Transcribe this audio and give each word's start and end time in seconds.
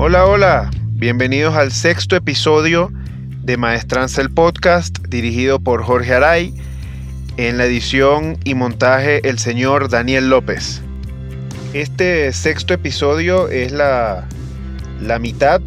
Hola, 0.00 0.26
hola, 0.26 0.70
bienvenidos 0.92 1.56
al 1.56 1.72
sexto 1.72 2.14
episodio 2.14 2.92
de 3.42 3.56
Maestranza 3.56 4.22
el 4.22 4.30
Podcast, 4.30 4.96
dirigido 5.08 5.58
por 5.58 5.82
Jorge 5.82 6.14
Aray, 6.14 6.54
en 7.36 7.58
la 7.58 7.64
edición 7.64 8.38
y 8.44 8.54
montaje 8.54 9.28
el 9.28 9.40
señor 9.40 9.88
Daniel 9.88 10.30
López. 10.30 10.82
Este 11.72 12.32
sexto 12.32 12.74
episodio 12.74 13.48
es 13.48 13.72
la, 13.72 14.28
la 15.02 15.18
mitad 15.18 15.60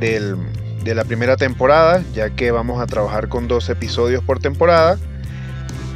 del, 0.00 0.36
de 0.82 0.94
la 0.96 1.04
primera 1.04 1.36
temporada, 1.36 2.02
ya 2.12 2.30
que 2.30 2.50
vamos 2.50 2.80
a 2.82 2.86
trabajar 2.86 3.28
con 3.28 3.46
dos 3.46 3.68
episodios 3.68 4.20
por 4.24 4.40
temporada. 4.40 4.98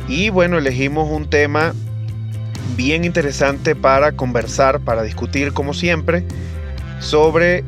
Y 0.07 0.31
bueno, 0.31 0.59
elegimos 0.59 1.11
un 1.11 1.29
tema 1.29 1.75
bien 2.77 3.05
interesante 3.05 3.75
para 3.75 4.13
conversar, 4.13 4.79
para 4.79 5.03
discutir 5.03 5.53
como 5.53 5.75
siempre, 5.75 6.25
sobre 7.01 7.65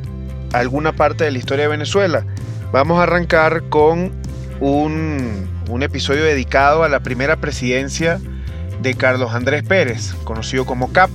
alguna 0.52 0.92
parte 0.92 1.24
de 1.24 1.33
la 1.33 1.38
historia 1.38 1.65
de 1.65 1.70
Venezuela. 1.70 2.24
Vamos 2.73 2.98
a 2.98 3.05
arrancar 3.05 3.65
con 3.69 4.12
un, 4.61 5.48
un 5.69 5.83
episodio 5.83 6.25
dedicado 6.25 6.84
a 6.84 6.88
la 6.88 7.01
primera 7.01 7.37
presidencia 7.37 8.20
de 8.80 8.95
Carlos 8.95 9.33
Andrés 9.33 9.62
Pérez, 9.62 10.15
conocido 10.25 10.65
como 10.65 10.92
CAP. 10.92 11.11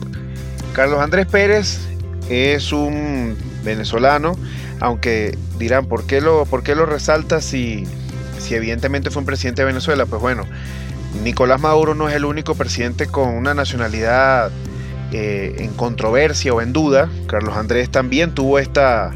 Carlos 0.73 0.99
Andrés 0.99 1.27
Pérez 1.27 1.79
es 2.29 2.71
un 2.71 3.37
venezolano, 3.63 4.37
aunque 4.79 5.38
dirán, 5.57 5.85
¿por 5.88 6.05
qué 6.05 6.21
lo, 6.21 6.45
por 6.45 6.63
qué 6.63 6.75
lo 6.75 6.85
resalta 6.85 7.41
si, 7.41 7.85
si 8.39 8.55
evidentemente 8.55 9.09
fue 9.09 9.21
un 9.21 9.25
presidente 9.25 9.61
de 9.63 9.67
Venezuela? 9.67 10.05
Pues 10.05 10.21
bueno, 10.21 10.45
Nicolás 11.23 11.59
Maduro 11.59 11.95
no 11.95 12.09
es 12.09 12.15
el 12.15 12.25
único 12.25 12.55
presidente 12.55 13.07
con 13.07 13.29
una 13.29 13.53
nacionalidad 13.53 14.51
eh, 15.11 15.55
en 15.59 15.73
controversia 15.73 16.53
o 16.53 16.61
en 16.61 16.73
duda. 16.73 17.09
Carlos 17.27 17.55
Andrés 17.57 17.89
también 17.89 18.33
tuvo 18.33 18.59
esta, 18.59 19.13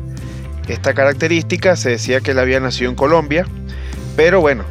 esta 0.72 0.94
característica. 0.94 1.76
Se 1.76 1.90
decía 1.90 2.22
que 2.22 2.32
él 2.32 2.40
había 2.40 2.60
nacido 2.60 2.90
en 2.90 2.96
Colombia, 2.96 3.46
pero 4.16 4.42
bueno, 4.42 4.64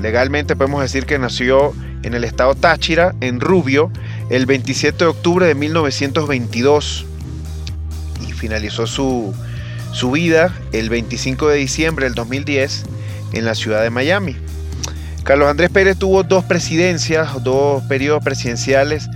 legalmente 0.00 0.56
podemos 0.56 0.82
decir 0.82 1.06
que 1.06 1.18
nació 1.18 1.72
en 2.02 2.14
el 2.14 2.24
estado 2.24 2.54
Táchira, 2.54 3.14
en 3.20 3.40
Rubio, 3.40 3.90
el 4.30 4.46
27 4.46 4.98
de 4.98 5.06
octubre 5.06 5.46
de 5.46 5.54
1922 5.54 7.06
y 8.26 8.32
finalizó 8.32 8.86
su, 8.86 9.34
su 9.92 10.10
vida 10.12 10.54
el 10.72 10.88
25 10.88 11.48
de 11.48 11.56
diciembre 11.56 12.06
del 12.06 12.14
2010 12.14 12.84
en 13.32 13.44
la 13.44 13.54
ciudad 13.54 13.82
de 13.82 13.90
Miami. 13.90 14.36
Carlos 15.24 15.48
Andrés 15.48 15.70
Pérez 15.70 15.98
tuvo 15.98 16.22
dos 16.22 16.44
presidencias, 16.44 17.42
dos 17.42 17.82
periodos 17.84 18.22
presidenciales 18.22 19.08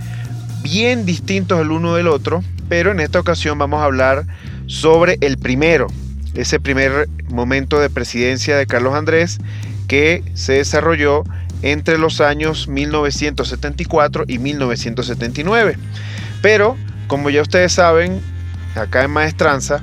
bien 0.61 1.05
distintos 1.05 1.59
el 1.61 1.71
uno 1.71 1.95
del 1.95 2.07
otro, 2.07 2.43
pero 2.69 2.91
en 2.91 2.99
esta 2.99 3.19
ocasión 3.19 3.57
vamos 3.57 3.81
a 3.81 3.85
hablar 3.85 4.25
sobre 4.67 5.17
el 5.21 5.37
primero, 5.37 5.87
ese 6.35 6.59
primer 6.59 7.09
momento 7.29 7.79
de 7.79 7.89
presidencia 7.89 8.57
de 8.57 8.67
Carlos 8.67 8.95
Andrés 8.95 9.39
que 9.87 10.23
se 10.33 10.53
desarrolló 10.53 11.23
entre 11.61 11.97
los 11.97 12.21
años 12.21 12.67
1974 12.67 14.25
y 14.27 14.39
1979. 14.39 15.77
Pero, 16.41 16.77
como 17.07 17.29
ya 17.29 17.41
ustedes 17.41 17.73
saben, 17.73 18.21
acá 18.75 19.03
en 19.03 19.11
Maestranza, 19.11 19.81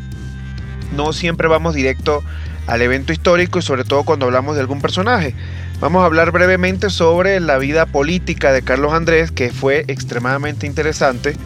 no 0.97 1.13
siempre 1.13 1.49
vamos 1.49 1.75
directo 1.75 2.23
al 2.67 2.83
evento 2.83 3.13
histórico 3.13 3.59
y 3.59 3.63
sobre 3.63 3.85
todo 3.85 4.05
cuando 4.05 4.27
hablamos 4.27 4.55
de 4.55 4.61
algún 4.61 4.81
personaje. 4.81 5.35
Vamos 5.81 6.03
a 6.03 6.07
hablar 6.07 6.33
brevemente 6.33 6.91
sobre 6.91 7.39
la 7.41 7.59
vida 7.59 7.87
política 7.87 8.53
de 8.53 8.63
Carlos 8.63 8.93
Andrés, 8.93 9.31
que 9.31 9.51
fue 9.51 9.85
extremadamente 9.87 10.67
interesante. 10.67 11.37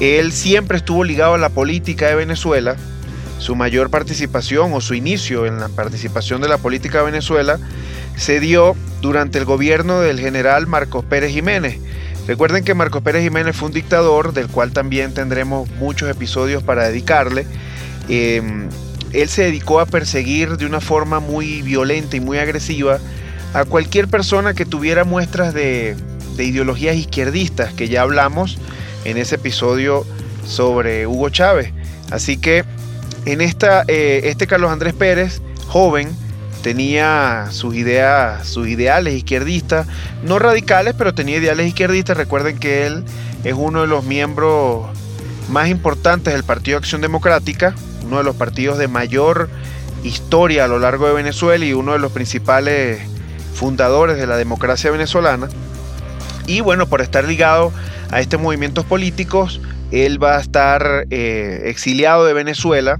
Él 0.00 0.32
siempre 0.32 0.78
estuvo 0.78 1.04
ligado 1.04 1.34
a 1.34 1.38
la 1.38 1.50
política 1.50 2.06
de 2.06 2.14
Venezuela. 2.14 2.76
Su 3.38 3.54
mayor 3.54 3.90
participación 3.90 4.72
o 4.72 4.80
su 4.80 4.94
inicio 4.94 5.46
en 5.46 5.60
la 5.60 5.68
participación 5.68 6.40
de 6.40 6.48
la 6.48 6.58
política 6.58 6.98
de 6.98 7.04
Venezuela 7.04 7.58
se 8.16 8.40
dio 8.40 8.74
durante 9.00 9.38
el 9.38 9.44
gobierno 9.44 10.00
del 10.00 10.18
general 10.18 10.66
Marcos 10.66 11.04
Pérez 11.04 11.32
Jiménez. 11.32 11.78
Recuerden 12.26 12.62
que 12.62 12.74
Marcos 12.74 13.02
Pérez 13.02 13.22
Jiménez 13.22 13.56
fue 13.56 13.68
un 13.68 13.74
dictador, 13.74 14.34
del 14.34 14.48
cual 14.48 14.72
también 14.72 15.14
tendremos 15.14 15.70
muchos 15.78 16.10
episodios 16.10 16.62
para 16.62 16.88
dedicarle. 16.88 17.46
Em, 18.08 18.68
él 19.12 19.28
se 19.28 19.44
dedicó 19.44 19.80
a 19.80 19.86
perseguir 19.86 20.56
de 20.58 20.66
una 20.66 20.80
forma 20.80 21.20
muy 21.20 21.62
violenta 21.62 22.16
y 22.16 22.20
muy 22.20 22.38
agresiva 22.38 22.98
a 23.54 23.64
cualquier 23.64 24.08
persona 24.08 24.52
que 24.52 24.66
tuviera 24.66 25.04
muestras 25.04 25.54
de, 25.54 25.96
ideologías 26.36 26.96
izquierdistas, 26.96 27.72
que 27.72 27.88
ya 27.88 28.02
hablamos 28.02 28.58
en 29.04 29.16
ese 29.16 29.36
episodio 29.36 30.04
sobre 30.46 31.06
Hugo 31.06 31.30
Chávez. 31.30 31.72
Así 32.10 32.36
que 32.36 32.64
en 33.32 33.42
esta, 33.42 33.84
eh, 33.88 34.22
este 34.24 34.46
Carlos 34.46 34.70
Andrés 34.70 34.94
Pérez, 34.94 35.42
joven, 35.66 36.16
tenía 36.62 37.48
sus 37.50 37.74
ideas, 37.74 38.48
sus 38.48 38.66
ideales 38.68 39.14
izquierdistas, 39.14 39.86
no 40.22 40.38
radicales, 40.38 40.94
pero 40.96 41.14
tenía 41.14 41.36
ideales 41.36 41.68
izquierdistas. 41.68 42.16
Recuerden 42.16 42.58
que 42.58 42.86
él 42.86 43.04
es 43.44 43.52
uno 43.54 43.82
de 43.82 43.86
los 43.86 44.04
miembros 44.04 44.86
más 45.50 45.68
importantes 45.68 46.32
del 46.32 46.42
Partido 46.42 46.78
Acción 46.78 47.02
Democrática, 47.02 47.74
uno 48.02 48.16
de 48.16 48.24
los 48.24 48.34
partidos 48.34 48.78
de 48.78 48.88
mayor 48.88 49.50
historia 50.04 50.64
a 50.64 50.68
lo 50.68 50.78
largo 50.78 51.06
de 51.06 51.12
Venezuela 51.12 51.64
y 51.66 51.74
uno 51.74 51.92
de 51.92 51.98
los 51.98 52.12
principales 52.12 52.98
fundadores 53.52 54.16
de 54.16 54.26
la 54.26 54.38
democracia 54.38 54.90
venezolana. 54.90 55.48
Y 56.46 56.62
bueno, 56.62 56.86
por 56.86 57.02
estar 57.02 57.24
ligado 57.24 57.72
a 58.10 58.20
estos 58.20 58.40
movimientos 58.40 58.86
políticos, 58.86 59.60
él 59.90 60.22
va 60.22 60.38
a 60.38 60.40
estar 60.40 61.06
eh, 61.10 61.64
exiliado 61.66 62.24
de 62.24 62.32
Venezuela 62.32 62.98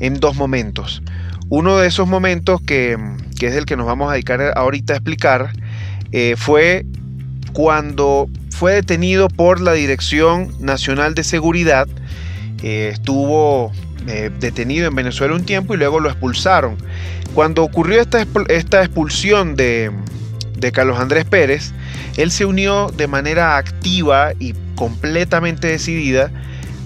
en 0.00 0.20
dos 0.20 0.36
momentos. 0.36 1.02
Uno 1.48 1.78
de 1.78 1.88
esos 1.88 2.06
momentos, 2.08 2.60
que, 2.60 2.98
es 3.40 3.54
el 3.54 3.64
que 3.64 3.76
nos 3.76 3.86
vamos 3.86 4.10
a 4.10 4.12
dedicar 4.12 4.52
ahorita 4.56 4.92
a 4.92 4.96
explicar, 4.96 5.52
eh, 6.12 6.34
fue 6.36 6.84
cuando 7.52 8.28
fue 8.50 8.74
detenido 8.74 9.28
por 9.28 9.60
la 9.60 9.72
Dirección 9.72 10.52
Nacional 10.60 11.14
de 11.14 11.24
Seguridad. 11.24 11.88
Eh, 12.62 12.90
estuvo 12.92 13.72
detenido 14.40 14.88
en 14.88 14.94
Venezuela 14.94 15.34
un 15.34 15.44
tiempo 15.44 15.74
y 15.74 15.76
luego 15.76 16.00
lo 16.00 16.08
expulsaron. 16.08 16.78
Cuando 17.34 17.62
ocurrió 17.62 18.00
esta, 18.00 18.26
esta 18.48 18.82
expulsión 18.82 19.54
de, 19.54 19.92
Carlos 20.72 20.98
Andrés 20.98 21.24
Pérez, 21.24 21.72
él 22.16 22.30
se 22.30 22.44
unió 22.44 22.88
de 22.96 23.06
manera 23.06 23.56
activa 23.56 24.32
y 24.38 24.54
completamente 24.74 25.68
decidida 25.68 26.30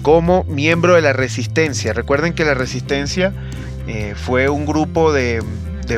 como 0.03 0.43
miembro 0.43 0.93
de 0.93 1.01
la 1.01 1.13
resistencia. 1.13 1.93
Recuerden 1.93 2.33
que 2.33 2.45
la 2.45 2.53
resistencia 2.53 3.33
eh, 3.87 4.13
fue 4.15 4.49
un 4.49 4.67
grupo 4.67 5.11
de, 5.11 5.41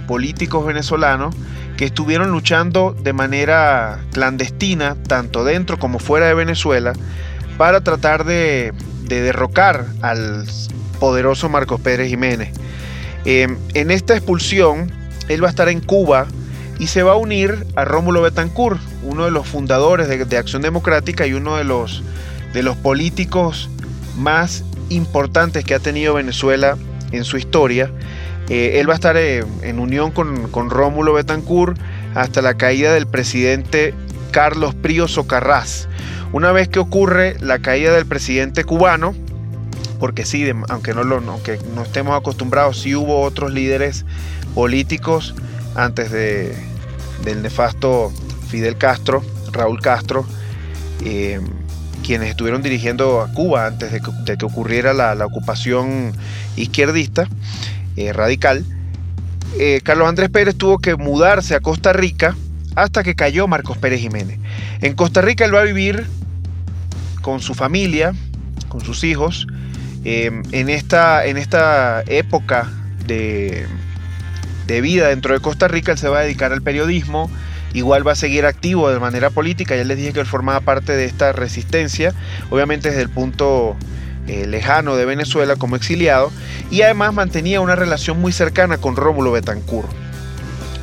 políticos 0.08 0.66
venezolanos 0.66 1.34
que 1.78 1.86
estuvieron 1.86 2.30
luchando 2.30 2.94
de 3.02 3.14
manera 3.14 4.00
clandestina, 4.12 4.96
tanto 5.08 5.44
dentro 5.44 5.80
como 5.80 6.00
fuera 6.00 6.28
de 6.28 6.34
Venezuela, 6.34 6.94
para 7.58 7.82
tratar 7.82 8.26
de, 8.26 8.74
de 9.04 9.22
derrocar 9.22 9.86
al 10.02 10.46
poderoso 11.00 11.50
Marcos 11.50 11.82
Pérez 11.82 12.10
Jiménez. 12.10 12.50
Em, 13.24 13.58
en 13.74 13.90
esta 13.90 14.16
expulsión, 14.16 14.92
él 15.30 15.44
va 15.44 15.48
a 15.48 15.50
estar 15.50 15.70
en 15.70 15.80
Cuba 15.80 16.28
y 16.78 16.88
se 16.88 17.04
va 17.04 17.14
a 17.14 17.16
unir 17.16 17.66
a 17.76 17.86
Rómulo 17.86 18.22
Betancourt, 18.22 18.82
uno 19.02 19.26
de 19.26 19.32
los 19.32 19.48
fundadores 19.48 20.08
de, 20.08 20.38
Acción 20.38 20.62
Democrática 20.62 21.26
y 21.26 21.34
uno 21.34 21.56
de 21.56 21.64
los 21.64 22.04
políticos 22.84 23.70
más 24.18 24.64
importantes 24.90 25.64
que 25.64 25.76
ha 25.76 25.80
tenido 25.80 26.14
Venezuela 26.14 26.78
en 27.12 27.24
su 27.24 27.38
historia. 27.38 27.92
Eh, 28.50 28.80
él 28.80 28.88
va 28.88 28.94
a 28.94 28.96
estar 28.96 29.18
eh, 29.18 29.44
en 29.62 29.80
unión 29.80 30.12
con, 30.12 30.50
con, 30.50 30.70
Rómulo 30.70 31.14
Betancourt 31.14 31.80
hasta 32.14 32.42
la 32.42 32.56
caída 32.56 32.94
del 32.94 33.08
presidente 33.08 33.94
Carlos 34.32 34.76
Prío 34.76 35.08
Socarrás. 35.08 35.88
Una 36.32 36.52
vez 36.52 36.68
que 36.68 36.80
ocurre 36.80 37.38
la 37.40 37.60
caída 37.60 37.94
del 37.94 38.06
presidente 38.06 38.64
cubano, 38.64 39.16
porque 40.00 40.26
sí, 40.26 40.48
aunque, 40.70 40.94
no 40.94 41.04
lo, 41.04 41.18
aunque 41.18 41.60
no 41.74 41.84
estemos 41.84 42.18
acostumbrados, 42.18 42.82
sí 42.82 42.96
hubo 42.96 43.22
otros 43.22 43.52
líderes 43.52 44.06
políticos 44.54 45.34
antes 45.76 46.12
de, 46.12 46.56
del 47.24 47.42
nefasto 47.42 48.12
Fidel 48.50 48.78
Castro, 48.78 49.24
Raúl 49.52 49.82
Castro, 49.82 50.26
eh, 51.04 51.40
quienes 52.06 52.30
estuvieron 52.30 52.62
dirigiendo 52.62 53.22
a 53.22 53.32
Cuba 53.32 53.68
antes 53.68 53.92
de 53.92 54.02
que, 54.38 54.46
ocurriera 54.46 54.94
la, 54.94 55.26
ocupación 55.26 56.14
izquierdista 56.56 57.28
eh, 57.96 58.14
radical. 58.14 58.64
Eh, 59.60 59.82
Carlos 59.84 60.08
Andrés 60.08 60.30
Pérez 60.30 60.56
tuvo 60.56 60.80
que 60.80 60.96
mudarse 60.96 61.56
a 61.56 61.60
Costa 61.60 61.94
Rica 61.94 62.36
hasta 62.76 63.04
que 63.04 63.16
cayó 63.16 63.48
Marcos 63.48 63.78
Pérez 63.78 64.02
Jiménez. 64.02 64.40
En 64.82 64.94
Costa 64.94 65.22
Rica 65.22 65.46
él 65.46 65.56
va 65.56 65.62
a 65.62 65.64
vivir 65.64 66.06
con 67.22 67.40
su 67.40 67.54
familia, 67.54 68.14
con 68.70 68.82
sus 68.82 69.04
hijos, 69.04 69.48
Em, 70.06 70.44
en, 70.52 70.70
esta, 70.70 71.26
en 71.26 71.36
esta 71.36 72.04
época 72.06 72.70
de, 73.08 73.66
de 74.68 74.82
vida 74.82 75.08
dentro 75.08 75.34
de 75.34 75.40
Costa 75.40 75.68
Rica, 75.68 75.94
él 75.94 75.98
se 75.98 76.08
va 76.08 76.20
a 76.20 76.22
dedicar 76.22 76.54
al 76.54 76.62
periodismo, 76.62 77.32
igual 77.76 78.08
va 78.08 78.14
a 78.14 78.16
seguir 78.16 78.46
activo 78.46 78.90
de 78.90 79.00
manera 79.00 79.30
política, 79.30 79.76
ya 79.76 79.84
les 79.84 79.98
dije 79.98 80.14
que 80.14 80.22
él 80.22 80.26
formaba 80.26 80.62
parte 80.62 80.94
de 80.94 81.06
esta 81.06 81.34
resistencia, 81.34 82.14
obviamente 82.50 82.90
desde 82.90 83.02
el 83.02 83.10
punto 83.10 83.76
eh, 84.28 84.48
lejano 84.48 84.96
de 84.96 85.04
Venezuela 85.04 85.58
como 85.58 85.76
exiliado 85.76 86.32
y 86.72 86.82
además 86.82 87.14
mantenía 87.14 87.60
una 87.60 87.76
relación 87.76 88.20
muy 88.22 88.32
cercana 88.32 88.78
con 88.78 88.96
Rómulo 88.96 89.34
Betancourt. 89.34 89.90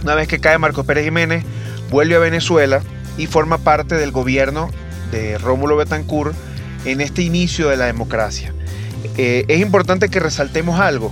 Una 0.03 0.15
vez 0.15 0.29
que 0.29 0.39
cae 0.39 0.59
Marcos 0.59 0.85
Pérez 0.85 1.05
Jiménez, 1.05 1.45
vuelve 1.91 2.15
a 2.15 2.19
Venezuela 2.19 2.83
y 3.17 3.27
forma 3.27 3.57
parte 3.57 3.95
del 3.95 4.13
gobierno 4.13 4.71
de 5.11 5.39
Rómulo 5.39 5.77
Betancourt 5.77 6.35
en 6.85 7.01
este 7.01 7.23
inicio 7.23 7.69
de 7.71 7.79
la 7.79 7.87
democracia. 7.87 8.53
Eh, 9.17 9.47
es 9.49 9.61
importante 9.61 10.11
que 10.11 10.21
resaltemos 10.21 10.79
algo. 10.79 11.11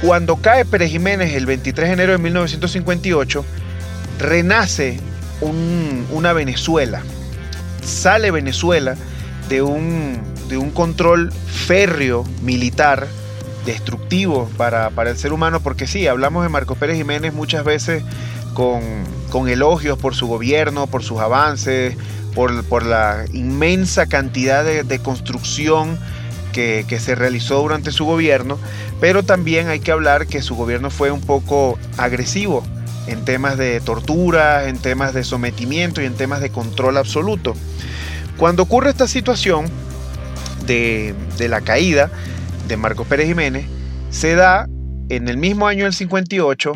Cuando 0.00 0.36
cae 0.36 0.64
Pérez 0.64 0.90
Jiménez 0.90 1.34
el 1.34 1.44
23 1.44 1.88
de 1.88 1.92
enero 1.92 2.12
de 2.12 2.18
1958, 2.18 3.44
renace 4.18 4.98
una 5.40 6.32
Venezuela. 6.32 7.02
Sale 7.84 8.30
Venezuela 8.30 8.96
de 9.48 9.62
un, 9.62 10.20
de 10.48 10.56
un 10.56 10.70
control 10.70 11.32
férreo 11.32 12.24
militar 12.42 13.06
destructivo 13.64 14.48
para, 14.56 14.90
el 15.04 15.18
ser 15.18 15.32
humano, 15.32 15.60
porque 15.60 15.86
sí, 15.86 16.06
hablamos 16.06 16.42
de 16.42 16.48
Marcos 16.48 16.78
Pérez 16.78 16.96
Jiménez 16.96 17.34
muchas 17.34 17.64
veces 17.64 18.02
con, 18.54 19.48
elogios 19.48 19.98
por 19.98 20.14
su 20.14 20.26
gobierno, 20.28 20.86
por 20.86 21.02
sus 21.02 21.20
avances, 21.20 21.96
por, 22.34 22.86
la 22.86 23.24
inmensa 23.32 24.06
cantidad 24.06 24.64
de, 24.64 24.98
construcción 25.00 25.98
que, 26.52 26.86
que, 26.88 26.98
se 26.98 27.14
realizó 27.14 27.60
durante 27.60 27.92
su 27.92 28.06
gobierno, 28.06 28.58
pero 29.00 29.24
también 29.24 29.68
hay 29.68 29.80
que 29.80 29.92
hablar 29.92 30.26
que 30.26 30.40
su 30.40 30.54
gobierno 30.54 30.90
fue 30.90 31.10
un 31.10 31.20
poco 31.20 31.78
agresivo 31.98 32.62
en 33.06 33.24
temas 33.24 33.56
de 33.56 33.80
tortura, 33.80 34.68
en 34.68 34.78
temas 34.78 35.14
de 35.14 35.24
sometimiento 35.24 36.02
y 36.02 36.04
en 36.04 36.14
temas 36.14 36.40
de 36.40 36.50
control 36.50 36.96
absoluto. 36.96 37.54
Cuando 38.36 38.64
ocurre 38.64 38.90
esta 38.90 39.08
situación 39.08 39.66
de, 40.66 41.14
la 41.48 41.60
caída 41.60 42.10
de 42.68 42.76
Marcos 42.76 43.06
Pérez 43.06 43.26
Jiménez, 43.28 43.66
se 44.10 44.34
da 44.34 44.68
en 45.08 45.28
el 45.28 45.36
mismo 45.36 45.66
año 45.66 45.84
del 45.84 45.94
58 45.94 46.72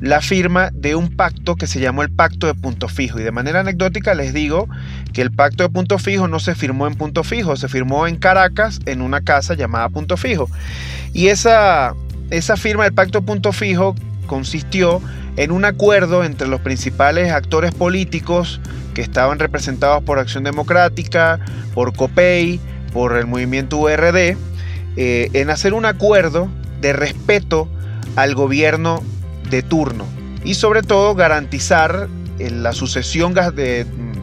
la 0.00 0.20
firma 0.20 0.70
de 0.74 0.94
un 0.94 1.14
pacto 1.14 1.56
que 1.56 1.66
se 1.66 1.80
llamó 1.80 2.02
el 2.02 2.10
Pacto 2.10 2.46
de 2.46 2.54
Punto 2.54 2.88
Fijo. 2.88 3.18
Y 3.18 3.22
de 3.22 3.32
manera 3.32 3.60
anecdótica 3.60 4.14
les 4.14 4.34
digo 4.34 4.68
que 5.12 5.22
el 5.22 5.30
Pacto 5.30 5.62
de 5.62 5.70
Punto 5.70 5.98
Fijo 5.98 6.28
no 6.28 6.38
se 6.38 6.54
firmó 6.54 6.86
en 6.86 6.94
Punto 6.96 7.24
Fijo, 7.24 7.56
se 7.56 7.68
firmó 7.68 8.06
en 8.06 8.16
Caracas 8.16 8.80
en 8.84 9.00
una 9.00 9.22
casa 9.22 9.54
llamada 9.54 9.88
Punto 9.88 10.16
Fijo. 10.16 10.50
Y 11.14 11.28
esa, 11.28 11.94
esa 12.30 12.56
firma 12.56 12.84
del 12.84 12.92
Pacto 12.92 13.20
de 13.20 13.26
Punto 13.26 13.52
Fijo 13.52 13.94
consistió 14.26 15.00
en 15.36 15.50
un 15.50 15.64
acuerdo 15.64 16.24
entre 16.24 16.48
los 16.48 16.60
principales 16.60 17.32
actores 17.32 17.74
políticos 17.74 18.60
que 18.94 19.02
estaban 19.02 19.38
representados 19.38 20.02
por 20.02 20.18
Acción 20.18 20.44
Democrática, 20.44 21.40
por 21.74 21.94
COPEI, 21.94 22.60
por 22.92 23.16
el 23.16 23.26
movimiento 23.26 23.76
URD, 23.76 24.36
eh, 24.96 25.30
en 25.34 25.50
hacer 25.50 25.74
un 25.74 25.84
acuerdo 25.84 26.48
de 26.80 26.94
respeto 26.94 27.68
al 28.16 28.34
gobierno 28.34 29.02
de 29.50 29.62
turno 29.62 30.06
y 30.42 30.54
sobre 30.54 30.82
todo 30.82 31.14
garantizar 31.14 32.08
eh, 32.38 32.50
la 32.50 32.72
sucesión 32.72 33.34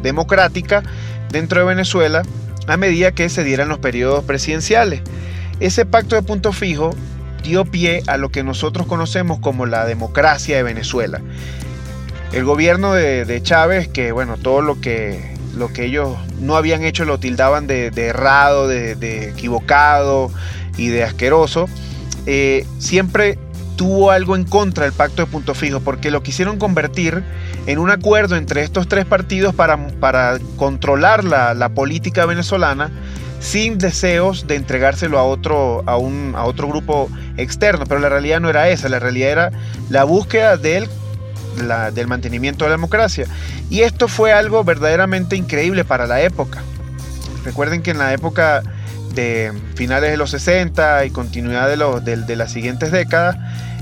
democrática 0.01 0.83
dentro 1.29 1.59
de 1.59 1.67
Venezuela 1.67 2.23
a 2.67 2.77
medida 2.77 3.11
que 3.11 3.29
se 3.29 3.43
dieran 3.43 3.69
los 3.69 3.79
periodos 3.79 4.23
presidenciales. 4.23 5.01
Ese 5.59 5.85
pacto 5.85 6.15
de 6.15 6.23
punto 6.23 6.51
fijo 6.51 6.95
dio 7.43 7.65
pie 7.65 8.01
a 8.07 8.17
lo 8.17 8.29
que 8.29 8.43
nosotros 8.43 8.87
conocemos 8.87 9.37
como 9.37 9.67
la 9.67 9.85
democracia 9.85 10.57
de 10.57 10.63
Venezuela. 10.63 11.21
El 12.31 12.45
gobierno 12.45 12.93
de, 12.93 13.39
Chávez, 13.43 13.87
que 13.87 14.11
bueno, 14.11 14.37
todo 14.37 14.61
lo 14.61 14.81
que, 14.81 15.35
lo 15.55 15.71
que 15.71 15.85
ellos 15.85 16.17
no 16.39 16.55
habían 16.55 16.83
hecho 16.83 17.05
lo 17.05 17.19
tildaban 17.19 17.67
de, 17.67 17.91
errado, 17.95 18.67
de, 18.67 19.29
equivocado 19.29 20.31
y 20.75 20.87
de 20.87 21.03
asqueroso, 21.03 21.69
eh, 22.25 22.65
siempre 22.79 23.37
tuvo 23.75 24.09
algo 24.09 24.35
en 24.35 24.45
contra 24.45 24.85
del 24.85 24.93
pacto 24.93 25.21
de 25.23 25.27
punto 25.27 25.53
fijo, 25.53 25.79
porque 25.81 26.09
lo 26.09 26.23
quisieron 26.23 26.57
convertir 26.57 27.23
en 27.67 27.77
un 27.77 27.91
acuerdo 27.91 28.35
entre 28.35 28.63
estos 28.63 28.87
tres 28.87 29.05
partidos 29.05 29.53
para, 29.53 29.87
para 29.99 30.39
controlar 30.57 31.23
la, 31.23 31.53
la 31.53 31.69
política 31.69 32.25
venezolana 32.25 32.91
sin 33.43 33.77
deseos 33.77 34.47
de 34.47 34.55
entregárselo 34.55 35.19
a 35.19 35.23
otro, 35.23 35.83
a, 35.85 35.97
un, 35.97 36.33
a 36.35 36.45
otro 36.45 36.69
grupo 36.69 37.09
externo, 37.35 37.85
pero 37.85 37.99
la 37.99 38.07
realidad 38.07 38.39
no 38.39 38.49
era 38.49 38.69
esa, 38.69 38.87
la 38.87 38.99
realidad 38.99 39.29
era 39.29 39.51
la 39.89 40.05
búsqueda 40.05 40.55
del, 40.55 40.87
del 41.93 42.07
mantenimiento 42.07 42.63
de 42.63 42.69
la 42.69 42.77
democracia. 42.77 43.27
Y 43.69 43.81
esto 43.81 44.07
fue 44.07 44.31
algo 44.31 44.63
verdaderamente 44.63 45.35
increíble 45.35 45.83
para 45.83 46.07
la 46.07 46.21
época. 46.21 46.63
Recuerden 47.43 47.81
que 47.81 47.91
en 47.91 47.97
la 47.97 48.13
época 48.13 48.63
de 49.13 49.51
finales 49.75 50.09
de 50.09 50.17
los 50.17 50.31
60 50.31 51.05
y 51.05 51.09
continuidad 51.09 51.67
de, 51.67 51.75
los, 51.75 52.03
de, 52.03 52.35
las 52.37 52.49
siguientes 52.49 52.93
décadas, 52.93 53.35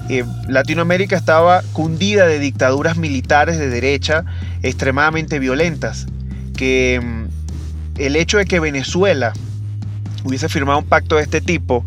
eh, 0.09 0.25
Latinoamérica 0.47 1.15
estaba 1.15 1.61
cundida 1.71 2.25
de 2.25 2.39
dictaduras 2.39 2.97
militares 2.97 3.59
de 3.59 3.69
derecha 3.69 4.25
extremadamente 4.63 5.37
violentas, 5.37 6.07
que 6.57 6.99
mm, 6.99 7.99
el 8.01 8.15
hecho 8.15 8.39
de 8.39 8.45
que 8.45 8.59
Venezuela 8.59 9.33
hubiese 10.23 10.50
firmado 10.50 10.79
un 10.79 10.85
pacto 10.85 11.15
de 11.15 11.23
este 11.23 11.41
tipo 11.41 11.85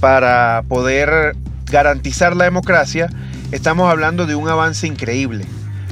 para 0.00 0.62
poder 0.68 1.36
garantizar 1.70 2.36
la 2.36 2.44
democracia, 2.44 3.08
estamos 3.52 3.90
hablando 3.90 4.26
de 4.26 4.34
un 4.34 4.48
avance 4.48 4.86
increíble. 4.86 5.44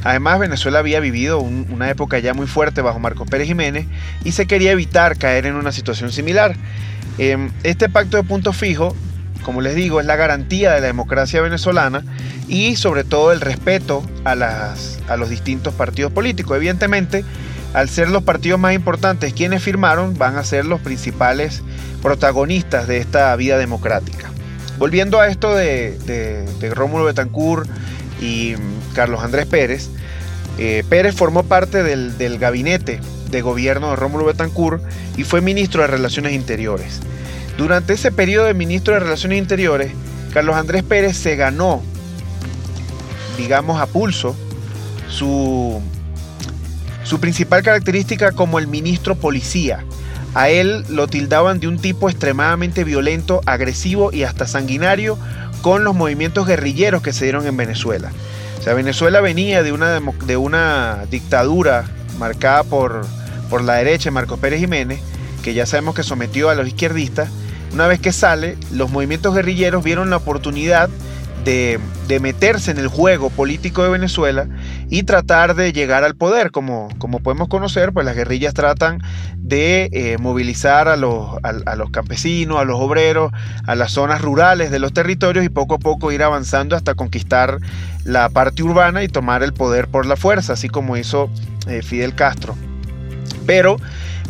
Además, 0.04 0.38
Venezuela 0.38 0.80
había 0.80 1.00
vivido 1.00 1.40
una 1.40 1.88
época 1.88 2.18
ya 2.18 2.34
muy 2.34 2.46
fuerte 2.46 2.82
bajo 2.82 2.98
Marcos 2.98 3.28
Pérez 3.28 3.46
Jiménez 3.46 3.86
y 4.22 4.32
se 4.32 4.46
quería 4.46 4.72
evitar 4.72 5.16
caer 5.16 5.46
en 5.46 5.54
una 5.54 5.72
situación 5.72 6.12
similar. 6.12 6.56
Em, 7.16 7.50
este 7.62 7.88
pacto 7.88 8.18
de 8.18 8.22
punto 8.22 8.52
fijo, 8.52 8.94
como 9.44 9.62
les 9.62 9.74
digo, 9.74 10.00
es 10.00 10.06
la 10.06 10.16
garantía 10.16 10.72
de 10.72 10.80
la 10.80 10.86
democracia 10.88 11.40
venezolana 11.40 12.04
y 12.48 12.76
sobre 12.76 13.04
todo 13.04 13.32
el 13.32 13.40
respeto 13.40 14.04
a, 14.24 14.34
los 15.16 15.30
distintos 15.30 15.72
partidos 15.72 16.12
políticos. 16.12 16.56
Evidentemente, 16.56 17.24
al 17.74 17.90
ser 17.90 18.08
los 18.08 18.22
partidos 18.22 18.58
más 18.58 18.72
importantes 18.72 19.34
quienes 19.34 19.62
firmaron, 19.62 20.16
van 20.16 20.36
a 20.36 20.44
ser 20.44 20.64
los 20.64 20.80
principales 20.80 21.62
protagonistas 22.00 22.86
de 22.86 22.98
esta 22.98 23.34
vida 23.36 23.58
democrática. 23.58 24.30
Volviendo 24.78 25.20
a 25.20 25.28
esto 25.28 25.54
de, 25.54 26.46
Rómulo 26.72 27.04
Betancourt 27.04 27.68
y 28.20 28.54
Carlos 28.94 29.22
Andrés 29.22 29.46
Pérez, 29.46 29.90
eh, 30.56 30.84
Pérez 30.88 31.16
formó 31.16 31.42
parte 31.42 31.82
del, 31.82 32.16
del, 32.16 32.38
gabinete 32.38 33.00
de 33.30 33.42
gobierno 33.42 33.90
de 33.90 33.96
Rómulo 33.96 34.24
Betancourt 34.24 34.82
y 35.16 35.24
fue 35.24 35.40
ministro 35.40 35.82
de 35.82 35.88
Relaciones 35.88 36.32
Interiores. 36.32 37.00
Durante 37.58 37.92
ese 37.94 38.12
periodo 38.12 38.46
de 38.46 38.54
ministro 38.54 38.94
de 38.94 39.00
Relaciones 39.00 39.38
Interiores, 39.38 39.92
Carlos 40.32 40.54
Andrés 40.54 40.84
Pérez 40.84 41.16
se 41.16 41.34
ganó, 41.34 41.82
digamos 43.36 43.80
a 43.80 43.86
pulso, 43.86 44.36
su 45.08 45.80
su 47.04 47.20
principal 47.20 47.62
característica 47.62 48.32
como 48.32 48.58
el 48.58 48.66
ministro 48.66 49.14
policía. 49.14 49.84
A 50.34 50.48
él 50.48 50.84
lo 50.88 51.06
tildaban 51.06 51.60
de 51.60 51.68
un 51.68 51.78
tipo 51.78 52.10
extremadamente 52.10 52.82
violento, 52.82 53.40
agresivo 53.46 54.12
y 54.12 54.24
hasta 54.24 54.48
sanguinario 54.48 55.16
con 55.62 55.84
los 55.84 55.94
movimientos 55.94 56.46
guerrilleros 56.46 57.02
que 57.02 57.12
se 57.12 57.24
dieron 57.24 57.46
en 57.46 57.56
Venezuela. 57.56 58.10
O 58.58 58.62
sea, 58.62 58.74
Venezuela 58.74 59.20
venía 59.20 59.62
de 59.62 59.72
una, 59.72 60.00
de 60.00 60.36
una 60.36 61.04
dictadura 61.10 61.84
marcada 62.18 62.64
por, 62.64 63.06
por 63.48 63.62
la 63.62 63.74
derecha, 63.74 64.10
Marcos 64.10 64.40
Pérez 64.40 64.58
Jiménez, 64.60 65.00
que 65.42 65.54
ya 65.54 65.66
sabemos 65.66 65.94
que 65.94 66.02
sometió 66.02 66.50
a 66.50 66.54
los 66.54 66.66
izquierdistas. 66.66 67.28
Una 67.72 67.86
vez 67.86 68.00
que 68.00 68.12
sale, 68.12 68.56
los 68.72 68.90
movimientos 68.90 69.34
guerrilleros 69.34 69.84
vieron 69.84 70.10
la 70.10 70.16
oportunidad 70.16 70.88
de, 71.44 71.80
meterse 72.20 72.70
en 72.70 72.78
el 72.78 72.88
juego 72.88 73.30
político 73.30 73.82
de 73.82 73.90
Venezuela 73.90 74.48
y 74.88 75.02
tratar 75.02 75.54
de 75.54 75.72
llegar 75.72 76.04
al 76.04 76.14
poder. 76.14 76.50
Como, 76.50 76.88
como 76.98 77.20
podemos 77.20 77.48
conocer, 77.48 77.92
pues 77.92 78.06
las 78.06 78.16
guerrillas 78.16 78.54
tratan 78.54 79.02
de 79.36 79.90
eh, 79.92 80.16
movilizar 80.18 80.88
a 80.88 80.96
los, 80.96 81.28
a, 81.42 81.76
los 81.76 81.90
campesinos, 81.90 82.58
a 82.58 82.64
los 82.64 82.80
obreros, 82.80 83.32
a 83.66 83.74
las 83.74 83.92
zonas 83.92 84.22
rurales 84.22 84.70
de 84.70 84.78
los 84.78 84.92
territorios 84.92 85.44
y 85.44 85.48
poco 85.48 85.74
a 85.74 85.78
poco 85.78 86.12
ir 86.12 86.22
avanzando 86.22 86.76
hasta 86.76 86.94
conquistar 86.94 87.58
la 88.04 88.28
parte 88.28 88.62
urbana 88.62 89.02
y 89.02 89.08
tomar 89.08 89.42
el 89.42 89.52
poder 89.52 89.88
por 89.88 90.06
la 90.06 90.16
fuerza, 90.16 90.54
así 90.54 90.68
como 90.68 90.96
hizo 90.96 91.30
eh, 91.66 91.82
Fidel 91.82 92.14
Castro. 92.14 92.56
Pero 93.46 93.76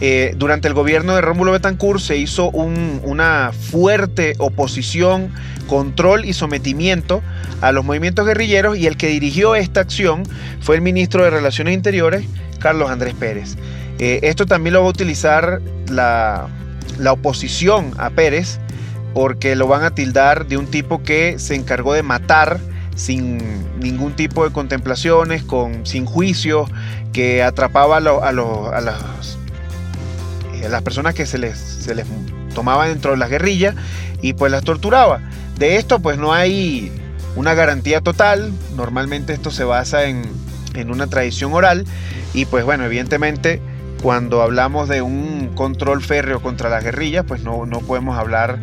eh, 0.00 0.34
durante 0.36 0.68
el 0.68 0.74
gobierno 0.74 1.14
de 1.14 1.20
Rómulo 1.20 1.52
Betancourt 1.52 2.00
se 2.00 2.16
hizo 2.16 2.50
una 2.50 3.52
fuerte 3.52 4.34
oposición, 4.38 5.32
control 5.66 6.24
y 6.24 6.32
sometimiento 6.32 7.22
a 7.60 7.72
los 7.72 7.84
movimientos 7.84 8.26
guerrilleros 8.26 8.76
y 8.76 8.86
el 8.86 8.96
que 8.96 9.08
dirigió 9.08 9.54
esta 9.54 9.80
acción 9.80 10.24
fue 10.60 10.76
el 10.76 10.82
ministro 10.82 11.24
de 11.24 11.30
Relaciones 11.30 11.74
Interiores, 11.74 12.26
Carlos 12.58 12.90
Andrés 12.90 13.14
Pérez. 13.14 13.56
Eh, 13.98 14.20
esto 14.22 14.46
también 14.46 14.74
lo 14.74 14.80
va 14.80 14.86
a 14.88 14.90
utilizar 14.90 15.60
la, 15.88 16.48
la 16.98 17.12
oposición 17.12 17.92
a 17.96 18.10
Pérez 18.10 18.58
porque 19.14 19.54
lo 19.54 19.68
van 19.68 19.84
a 19.84 19.94
tildar 19.94 20.46
de 20.46 20.56
un 20.56 20.66
tipo 20.66 21.02
que 21.02 21.38
se 21.38 21.54
encargó 21.54 21.94
de 21.94 22.02
matar 22.02 22.58
sin 22.94 23.38
ningún 23.80 24.14
tipo 24.14 24.44
de 24.44 24.52
contemplaciones, 24.52 25.42
con, 25.42 25.86
sin 25.86 26.06
juicio, 26.06 26.66
que 27.12 27.42
atrapaba 27.42 27.96
a, 27.96 28.28
a, 28.28 28.32
los 28.32 29.38
las 30.68 30.82
personas 30.82 31.14
que 31.14 31.26
se 31.26 31.38
les, 31.38 31.58
se 31.58 31.94
les 31.94 32.06
tomaba 32.54 32.88
dentro 32.88 33.10
de 33.10 33.16
las 33.18 33.30
guerrillas 33.30 33.74
y 34.22 34.32
pues 34.32 34.50
las 34.50 34.64
torturaba. 34.64 35.20
De 35.58 35.76
esto 35.76 36.00
pues 36.00 36.18
no 36.18 36.32
hay 36.32 36.90
una 37.36 37.54
garantía 37.54 38.00
total, 38.00 38.52
normalmente 38.76 39.32
esto 39.32 39.50
se 39.50 39.64
basa 39.64 40.04
en, 40.04 40.22
en 40.74 40.90
una 40.90 41.06
tradición 41.06 41.52
oral 41.52 41.84
y 42.32 42.46
pues 42.46 42.64
bueno, 42.64 42.84
evidentemente 42.84 43.60
cuando 44.02 44.42
hablamos 44.42 44.88
de 44.88 45.02
un 45.02 45.52
control 45.54 46.02
férreo 46.02 46.42
contra 46.42 46.68
las 46.68 46.84
guerrillas, 46.84 47.24
pues 47.26 47.42
no, 47.42 47.64
no 47.64 47.80
podemos 47.80 48.18
hablar 48.18 48.58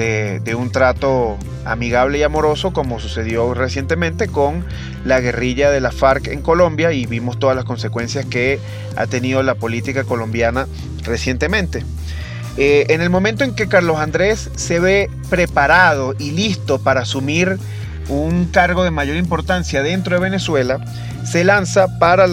de, 0.00 0.54
un 0.54 0.72
trato 0.72 1.36
amigable 1.64 2.18
y 2.18 2.22
amoroso 2.22 2.72
como 2.72 3.00
sucedió 3.00 3.52
recientemente 3.52 4.28
con 4.28 4.64
la 5.04 5.20
guerrilla 5.20 5.70
de 5.70 5.80
la 5.80 5.92
FARC 5.92 6.28
en 6.28 6.40
Colombia 6.40 6.92
y 6.92 7.06
vimos 7.06 7.38
todas 7.38 7.54
las 7.54 7.64
consecuencias 7.66 8.24
que 8.24 8.58
ha 8.96 9.06
tenido 9.06 9.42
la 9.42 9.54
política 9.54 10.04
colombiana 10.04 10.66
recientemente. 11.04 11.84
Eh, 12.56 12.86
en 12.88 13.00
el 13.00 13.10
momento 13.10 13.44
en 13.44 13.54
que 13.54 13.68
Carlos 13.68 13.98
Andrés 13.98 14.50
se 14.56 14.80
ve 14.80 15.10
preparado 15.28 16.14
y 16.18 16.30
listo 16.32 16.78
para 16.78 17.02
asumir 17.02 17.58
un 18.08 18.46
cargo 18.46 18.82
de 18.84 18.90
mayor 18.90 19.16
importancia 19.16 19.82
dentro 19.82 20.16
de 20.16 20.22
Venezuela, 20.22 20.78
se 21.24 21.44
lanza 21.44 21.98
para 21.98 22.24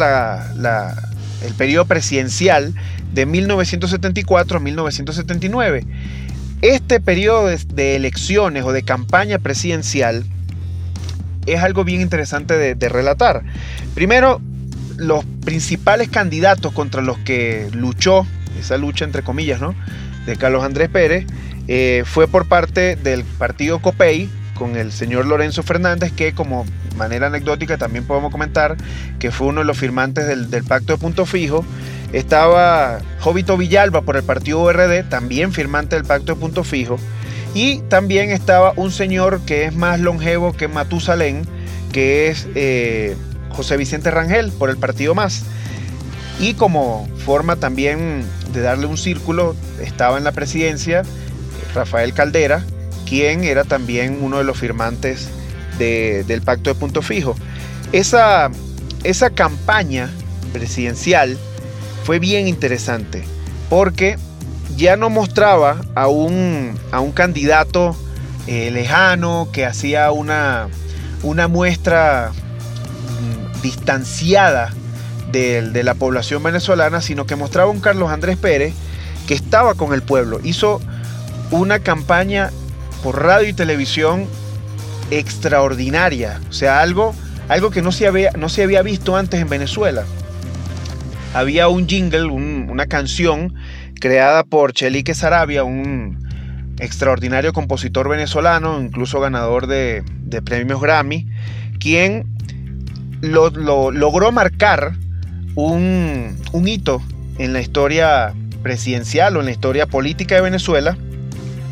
el 1.45 1.53
periodo 1.55 1.85
presidencial 1.85 2.73
de 3.13 3.25
1974 3.25 4.57
a 4.57 4.59
1979. 4.59 5.85
Este 6.61 6.99
periodo 6.99 7.47
de, 7.47 7.95
elecciones 7.95 8.63
o 8.63 8.71
de 8.71 8.83
campaña 8.83 9.39
presidencial 9.39 10.25
es 11.45 11.61
algo 11.61 11.83
bien 11.83 12.01
interesante 12.01 12.75
de, 12.75 12.89
relatar. 12.89 13.43
Primero, 13.93 14.41
los 14.97 15.23
principales 15.45 16.09
candidatos 16.09 16.73
contra 16.73 17.01
los 17.01 17.17
que 17.19 17.69
luchó, 17.73 18.25
esa 18.59 18.77
lucha 18.77 19.05
entre 19.05 19.23
comillas, 19.23 19.61
¿no? 19.61 19.75
de 20.25 20.35
Carlos 20.35 20.63
Andrés 20.63 20.89
Pérez 20.89 21.25
eh, 21.67 22.03
fue 22.05 22.27
por 22.27 22.47
parte 22.47 22.95
del 22.95 23.23
partido 23.23 23.79
COPEI 23.79 24.29
con 24.53 24.75
el 24.75 24.91
señor 24.91 25.25
Lorenzo 25.25 25.63
Fernández, 25.63 26.11
que 26.11 26.33
como 26.33 26.65
manera 26.97 27.27
anecdótica 27.27 27.77
también 27.77 28.05
podemos 28.05 28.31
comentar 28.31 28.75
que 29.19 29.31
fue 29.31 29.47
uno 29.47 29.61
de 29.61 29.65
los 29.65 29.77
firmantes 29.77 30.27
del, 30.27 30.63
pacto 30.63 30.93
de 30.93 30.99
punto 30.99 31.25
fijo. 31.25 31.63
Estaba 32.13 32.99
Jovito 33.19 33.57
Villalba 33.57 34.01
por 34.01 34.15
el 34.15 34.23
partido 34.23 34.61
URD, 34.61 35.03
también 35.09 35.51
firmante 35.51 35.95
del 35.95 36.05
pacto 36.05 36.35
de 36.35 36.39
punto 36.39 36.63
fijo. 36.63 36.97
Y 37.53 37.79
también 37.89 38.29
estaba 38.29 38.73
un 38.75 38.91
señor 38.91 39.41
que 39.41 39.65
es 39.65 39.75
más 39.75 39.99
longevo 39.99 40.53
que 40.53 40.67
Matusalén, 40.67 41.47
que 41.91 42.29
es 42.29 42.47
eh, 42.55 43.15
José 43.49 43.77
Vicente 43.77 44.11
Rangel 44.11 44.51
por 44.51 44.69
el 44.69 44.77
partido 44.77 45.15
Más. 45.15 45.43
Y 46.39 46.53
como 46.53 47.07
forma 47.25 47.55
también 47.55 48.23
de 48.53 48.61
darle 48.61 48.85
un 48.85 48.97
círculo, 48.97 49.55
estaba 49.81 50.17
en 50.17 50.23
la 50.23 50.31
presidencia 50.31 51.01
Rafael 51.73 52.13
Caldera, 52.13 52.63
quien 53.07 53.43
era 53.43 53.63
también 53.63 54.19
uno 54.21 54.37
de 54.37 54.43
los 54.43 54.57
firmantes 54.57 55.29
del 55.77 56.41
pacto 56.41 56.69
de 56.71 56.79
punto 56.79 57.01
fijo. 57.01 57.35
Esa, 57.91 58.49
esa 59.03 59.29
campaña 59.29 60.09
presidencial 60.53 61.37
fue 62.07 62.19
bien 62.19 62.47
interesante 62.47 63.25
porque 63.69 64.17
ya 64.77 64.95
no 64.95 65.09
mostraba 65.09 65.81
a 65.93 66.07
un, 66.07 66.79
a 66.93 67.01
un 67.01 67.11
candidato 67.11 67.97
eh, 68.47 68.71
lejano 68.71 69.49
que 69.51 69.65
hacía 69.65 70.09
una, 70.11 70.69
una 71.21 71.49
muestra 71.49 72.31
mm, 72.31 73.61
distanciada 73.61 74.73
de, 75.33 75.83
la 75.83 75.95
población 75.95 76.41
venezolana, 76.43 77.01
sino 77.01 77.25
que 77.25 77.35
mostraba 77.35 77.69
un 77.69 77.81
Carlos 77.81 78.09
Andrés 78.09 78.37
Pérez 78.37 78.73
que 79.27 79.33
estaba 79.33 79.73
con 79.73 79.93
el 79.93 80.01
pueblo. 80.01 80.39
Hizo 80.45 80.79
una 81.51 81.79
campaña 81.79 82.51
por 83.03 83.21
radio 83.21 83.49
y 83.49 83.53
televisión 83.53 84.27
extraordinaria, 85.11 86.39
o 86.49 86.53
sea, 86.53 86.79
algo, 86.79 87.13
algo 87.49 87.69
que 87.69 87.81
no 87.81 87.91
se, 87.91 88.07
había, 88.07 88.31
no 88.31 88.47
se 88.47 88.63
había 88.63 88.81
visto 88.81 89.17
antes 89.17 89.41
en 89.41 89.49
Venezuela. 89.49 90.05
Había 91.33 91.67
un 91.67 91.87
jingle, 91.87 92.25
una 92.25 92.87
canción 92.87 93.53
creada 93.99 94.43
por 94.43 94.73
Chelique 94.73 95.13
Sarabia, 95.13 95.63
un 95.63 96.27
extraordinario 96.79 97.53
compositor 97.53 98.07
venezolano, 98.09 98.79
incluso 98.81 99.19
ganador 99.19 99.67
de, 99.67 100.03
premios 100.43 100.81
Grammy, 100.81 101.27
quien 101.79 102.25
lo, 103.21 103.49
logró 103.49 104.31
marcar 104.31 104.93
un, 105.55 106.37
hito 106.65 107.01
en 107.39 107.53
la 107.53 107.61
historia 107.61 108.33
presidencial 108.61 109.37
o 109.37 109.39
en 109.39 109.45
la 109.45 109.51
historia 109.51 109.87
política 109.87 110.35
de 110.35 110.41
Venezuela 110.41 110.97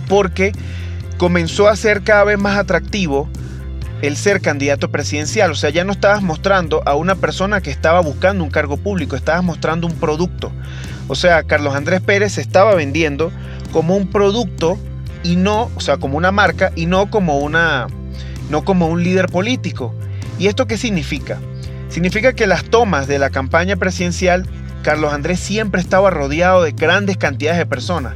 porque 0.08 0.54
comenzó 1.18 1.68
a 1.68 1.76
ser 1.76 2.04
cada 2.04 2.24
vez 2.24 2.40
más 2.40 2.58
atractivo 2.58 3.30
el 4.02 4.18
ser 4.18 4.42
candidato 4.42 4.92
presidencial. 4.92 5.52
O 5.52 5.56
sea, 5.56 5.70
ya 5.70 5.84
no 5.84 5.92
estabas 5.92 6.22
mostrando 6.22 6.82
a 6.86 6.96
una 6.96 7.16
persona 7.16 7.62
que 7.62 7.72
estaba 7.72 8.00
buscando 8.02 8.44
un 8.44 8.50
cargo 8.50 8.78
público, 8.78 9.16
estabas 9.16 9.44
mostrando 9.44 9.88
un 9.88 9.94
producto. 9.94 10.52
O 11.08 11.16
sea, 11.16 11.44
Carlos 11.44 11.75
Andrés 11.75 12.02
Pérez 12.02 12.34
se 12.34 12.42
estaba 12.42 12.75
vendiendo 12.75 13.32
como 13.72 13.96
un 13.96 14.10
producto 14.10 14.78
y 15.24 15.36
no, 15.36 15.70
o 15.75 15.80
sea, 15.80 15.98
como 15.98 16.18
una 16.18 16.32
marca 16.32 16.72
y 16.75 16.86
no 16.86 17.10
como 17.10 17.40
una 17.40 17.88
no 18.50 18.64
como 18.64 18.88
un 18.88 19.04
líder 19.04 19.28
político. 19.28 19.94
¿Y 20.38 20.48
esto 20.48 20.68
qué 20.68 20.78
significa? 20.78 21.40
Significa 21.90 22.34
que 22.34 22.48
las 22.48 22.64
tomas 22.66 23.08
de 23.08 23.20
la 23.20 23.30
campaña 23.30 23.75
presidencial, 23.75 24.48
Carlos 24.84 25.14
Andrés 25.14 25.40
siempre 25.40 25.82
estaba 25.82 26.10
rodeado 26.10 26.64
de 26.64 26.72
grandes 26.72 27.18
cantidades 27.18 27.58
de 27.58 27.66
personas. 27.66 28.16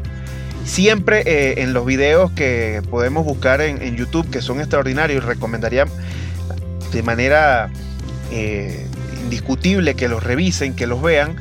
Siempre 0.65 1.23
eh, 1.25 1.61
en 1.61 1.73
los 1.73 1.85
videos 1.85 2.31
que 2.31 2.81
podemos 2.89 3.25
buscar 3.25 3.61
en, 3.61 3.95
YouTube, 3.95 4.29
que 4.29 4.41
son 4.41 4.59
extraordinarios, 4.59 5.23
recomendaría 5.23 5.85
de 6.91 7.03
manera 7.03 7.69
eh, 8.31 8.85
indiscutible 9.23 9.95
que 9.95 10.07
los 10.07 10.23
revisen, 10.23 10.75
que 10.75 10.87
los 10.87 11.01
vean. 11.01 11.35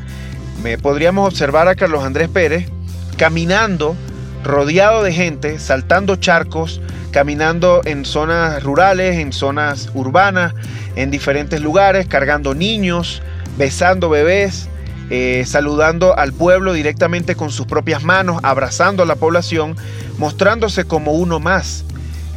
Me, 0.63 0.79
podríamos 0.79 1.29
observar 1.29 1.69
a 1.69 1.75
Carlos 1.75 2.05
Andrés 2.05 2.29
Pérez 2.29 2.69
caminando 3.17 3.97
rodeado 4.45 5.03
de 5.03 5.13
gente, 5.13 5.59
saltando 5.59 6.17
charcos, 6.17 6.81
caminando 7.11 7.83
en 7.85 8.05
zonas 8.05 8.63
rurales, 8.63 9.19
en 9.19 9.33
zonas 9.33 9.91
urbanas, 9.95 10.55
en 10.97 11.11
diferentes 11.11 11.61
lugares, 11.61 12.07
cargando 12.07 12.55
niños, 12.55 13.23
besando 13.57 14.09
bebés, 14.09 14.69
eh, 15.11 15.45
saludando 15.47 16.17
al 16.17 16.33
pueblo 16.33 16.73
directamente 16.73 17.35
con 17.35 17.51
sus 17.51 17.67
propias 17.67 18.03
manos, 18.03 18.41
abrazando 18.43 19.03
a 19.03 19.07
la 19.07 19.17
población, 19.17 19.77
mostrándose 20.19 20.85
como 20.85 21.13
uno 21.13 21.41
más. 21.41 21.85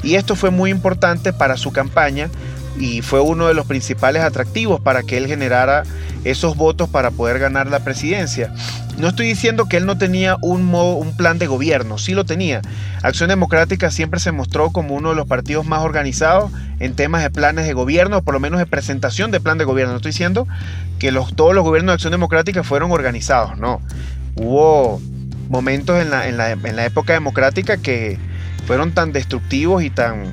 Y 0.04 0.16
esto 0.16 0.36
fue 0.36 0.50
muy 0.50 0.72
importante 0.72 1.34
para 1.34 1.58
su 1.58 1.72
campaña 1.72 2.30
y 2.80 3.01
fue 3.01 3.20
uno 3.20 3.48
de 3.48 3.54
los 3.54 3.66
principales 3.66 4.24
atractivos 4.24 4.80
para 4.80 5.04
que 5.04 5.18
él 5.18 5.28
generara 5.28 5.84
esos 6.24 6.56
votos 6.56 6.90
para 6.90 7.12
poder 7.12 7.40
ganar 7.40 7.68
la 7.68 7.84
presidencia. 7.84 8.54
No 8.98 9.07
estoy 9.07 9.27
diciendo 9.27 9.67
que 9.67 9.77
él 9.77 9.86
no 9.86 9.98
tenía 9.98 10.38
un, 10.41 10.74
un 10.74 11.17
plan 11.17 11.39
de 11.39 11.48
gobierno, 11.48 11.98
sí 11.98 12.13
lo 12.13 12.25
tenía. 12.25 12.62
Acción 13.01 13.29
Democrática 13.29 13.89
siempre 13.89 14.19
se 14.19 14.31
mostró 14.31 14.71
como 14.71 14.95
uno 14.95 15.10
de 15.10 15.15
los 15.15 15.27
partidos 15.27 15.65
más 15.65 15.81
organizados 15.81 16.51
en 16.79 16.95
temas 16.95 17.24
de 17.24 17.29
planes 17.29 17.65
de 17.65 17.74
gobierno, 17.74 18.21
por 18.21 18.33
lo 18.33 18.39
menos 18.39 18.60
de 18.60 18.65
presentación 18.65 19.31
de 19.31 19.39
plan 19.39 19.57
de 19.57 19.65
gobierno. 19.65 19.93
No 19.93 19.98
estoy 19.98 20.12
diciendo 20.12 20.48
que 21.00 21.12
todos 21.36 21.55
los 21.55 21.63
gobiernos 21.63 21.93
de 21.93 21.95
Acción 21.95 22.12
Democrática 22.12 22.63
fueron 22.63 22.91
organizados, 22.91 23.57
no. 23.57 23.81
Hubo 24.36 25.01
momentos 25.50 26.01
en 26.01 26.38
la 26.38 26.86
época 26.86 27.13
democrática 27.13 27.77
que 27.77 28.17
fueron 28.67 28.91
tan 28.91 29.12
destructivos 29.12 29.83
y 29.83 29.89
tan 29.89 30.31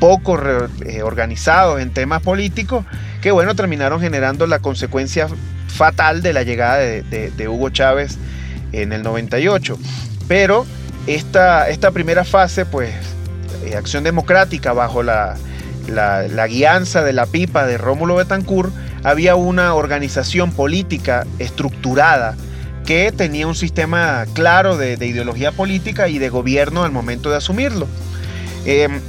poco 0.00 0.40
eh, 0.86 1.02
organizados 1.02 1.80
en 1.80 1.90
temas 1.92 2.22
políticos 2.22 2.84
que 3.20 3.30
bueno, 3.30 3.54
terminaron 3.54 4.00
generando 4.00 4.46
la 4.46 4.58
consecuencia 4.58 5.28
fatal 5.70 6.22
de 6.22 6.32
la 6.32 6.42
llegada 6.42 6.78
de, 6.78 7.48
Hugo 7.48 7.70
Chávez 7.70 8.18
en 8.72 8.92
el 8.92 9.02
98. 9.02 9.78
Pero 10.28 10.66
esta, 11.06 11.68
esta 11.68 11.90
primera 11.90 12.24
fase, 12.24 12.66
pues, 12.66 12.94
eh, 13.64 13.76
Acción 13.76 14.04
Democrática 14.04 14.72
bajo 14.72 15.02
la, 15.02 15.36
la, 15.88 16.46
guianza 16.46 17.02
de 17.02 17.12
la 17.12 17.26
pipa 17.26 17.66
de 17.66 17.78
Rómulo 17.78 18.16
Betancourt, 18.16 18.72
había 19.02 19.34
una 19.34 19.74
organización 19.74 20.52
política 20.52 21.26
estructurada 21.38 22.36
que 22.84 23.12
tenía 23.12 23.46
un 23.46 23.54
sistema 23.54 24.24
claro 24.34 24.76
de, 24.76 24.94
ideología 24.94 25.52
política 25.52 26.08
y 26.08 26.18
de 26.18 26.28
gobierno 26.28 26.84
al 26.84 26.92
momento 26.92 27.30
de 27.30 27.36
asumirlo. 27.36 27.86
Em, 28.64 29.00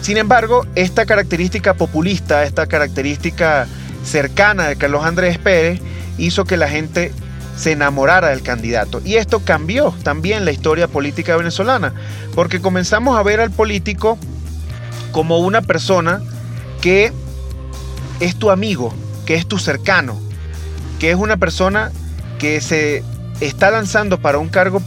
sin 0.00 0.16
embargo, 0.16 0.66
esta 0.74 1.04
característica 1.04 1.74
populista, 1.74 2.44
esta 2.44 2.66
característica 2.66 3.66
cercana 4.04 4.68
de 4.68 4.76
Carlos 4.76 5.04
Andrés 5.04 5.38
Pérez, 5.38 5.80
hizo 6.18 6.44
que 6.44 6.56
la 6.56 6.68
gente 6.68 7.12
se 7.56 7.72
enamorara 7.72 8.28
del 8.28 8.42
candidato. 8.42 9.02
Y 9.04 9.16
esto 9.16 9.40
cambió 9.40 9.94
también 10.02 10.44
la 10.44 10.52
historia 10.52 10.88
política 10.88 11.36
venezolana, 11.36 11.92
porque 12.34 12.60
comenzamos 12.60 13.18
a 13.18 13.22
ver 13.22 13.40
al 13.40 13.50
político 13.50 14.18
como 15.12 15.38
una 15.38 15.60
persona 15.60 16.22
que 16.80 17.12
es 18.20 18.36
tu 18.36 18.50
amigo, 18.50 18.94
que 19.26 19.34
es 19.34 19.46
tu 19.46 19.58
cercano, 19.58 20.18
que 20.98 21.10
es 21.10 21.16
una 21.16 21.36
persona 21.36 21.90
que 22.38 22.60
se 22.60 23.02
está 23.40 23.70
lanzando 23.70 24.20
para 24.20 24.38
un 24.38 24.48
cargo 24.48 24.80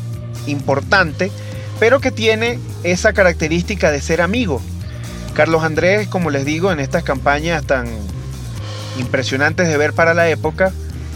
importante, 0.47 1.31
pero 1.79 1.99
que 1.99 2.11
tiene 2.11 2.59
esa 2.83 3.13
característica 3.13 3.91
de 3.91 4.01
ser 4.01 4.21
amigo. 4.21 4.61
Carlos 5.33 5.63
Andrés, 5.63 6.07
como 6.07 6.29
les 6.29 6.45
digo, 6.45 6.71
en 6.71 6.79
estas 6.79 7.03
campañas 7.03 7.65
tan 7.65 7.87
impresionantes 8.97 9.67
de 9.67 9.77
ver 9.77 9.93
para 9.93 10.13
la 10.13 10.29
época, 10.29 10.71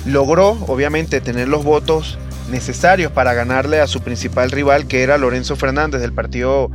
logró 0.05 0.51
obviamente 0.67 1.21
tener 1.21 1.47
los 1.47 1.63
votos 1.63 2.17
necesarios 2.49 3.11
para 3.11 3.33
ganarle 3.33 3.81
a 3.81 3.87
su 3.87 4.01
principal 4.01 4.51
rival, 4.51 4.87
que 4.87 5.03
era 5.03 5.17
Lorenzo 5.17 5.55
Fernández 5.55 6.01
del 6.01 6.13
Partido 6.13 6.71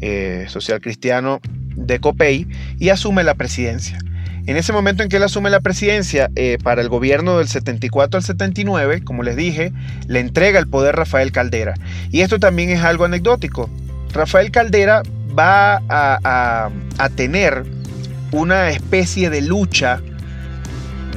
eh, 0.00 0.46
Social 0.48 0.80
Cristiano 0.80 1.40
de 1.76 2.00
Copey, 2.00 2.48
y 2.78 2.88
asume 2.88 3.24
la 3.24 3.34
presidencia. 3.34 3.98
En 4.44 4.56
ese 4.56 4.72
momento 4.72 5.04
en 5.04 5.08
que 5.08 5.18
él 5.18 5.22
asume 5.22 5.50
la 5.50 5.60
presidencia 5.60 6.28
eh, 6.34 6.58
para 6.62 6.82
el 6.82 6.88
gobierno 6.88 7.38
del 7.38 7.46
74 7.46 8.18
al 8.18 8.24
79, 8.24 9.04
como 9.04 9.22
les 9.22 9.36
dije, 9.36 9.72
le 10.08 10.18
entrega 10.18 10.58
el 10.58 10.66
poder 10.66 10.96
Rafael 10.96 11.30
Caldera. 11.30 11.74
Y 12.10 12.22
esto 12.22 12.40
también 12.40 12.70
es 12.70 12.82
algo 12.82 13.04
anecdótico. 13.04 13.70
Rafael 14.12 14.50
Caldera 14.50 15.02
va 15.38 15.80
a, 15.88 16.70
a 16.98 17.08
tener 17.10 17.64
una 18.32 18.70
especie 18.70 19.30
de 19.30 19.42
lucha 19.42 20.02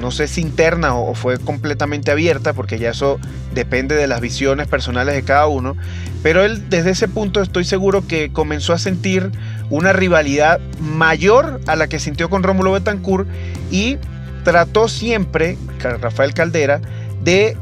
no 0.05 0.11
sé 0.11 0.27
si 0.27 0.39
interna 0.39 0.93
o, 0.93 1.15
fue 1.15 1.39
completamente 1.39 2.11
abierta, 2.11 2.53
porque 2.53 2.77
ya 2.77 2.91
eso 2.91 3.19
depende 3.55 3.95
de 3.95 4.05
las 4.05 4.21
visiones 4.21 4.67
personales 4.67 5.15
de 5.15 5.23
cada 5.23 5.47
uno, 5.47 5.75
pero 6.21 6.45
él 6.45 6.69
desde 6.69 6.91
ese 6.91 7.07
punto 7.07 7.41
estoy 7.41 7.63
seguro 7.63 8.05
que 8.07 8.31
comenzó 8.31 8.73
a 8.73 8.77
sentir 8.77 9.31
una 9.71 9.93
rivalidad 9.93 10.59
mayor 10.79 11.59
a 11.65 11.75
la 11.75 11.87
que 11.87 11.97
sintió 11.97 12.29
con 12.29 12.43
Rómulo 12.43 12.73
Betancourt 12.73 13.27
y 13.71 13.97
trató 14.43 14.89
siempre, 14.89 15.57
Rafael 15.79 16.35
Caldera, 16.35 16.81
de 17.23 17.57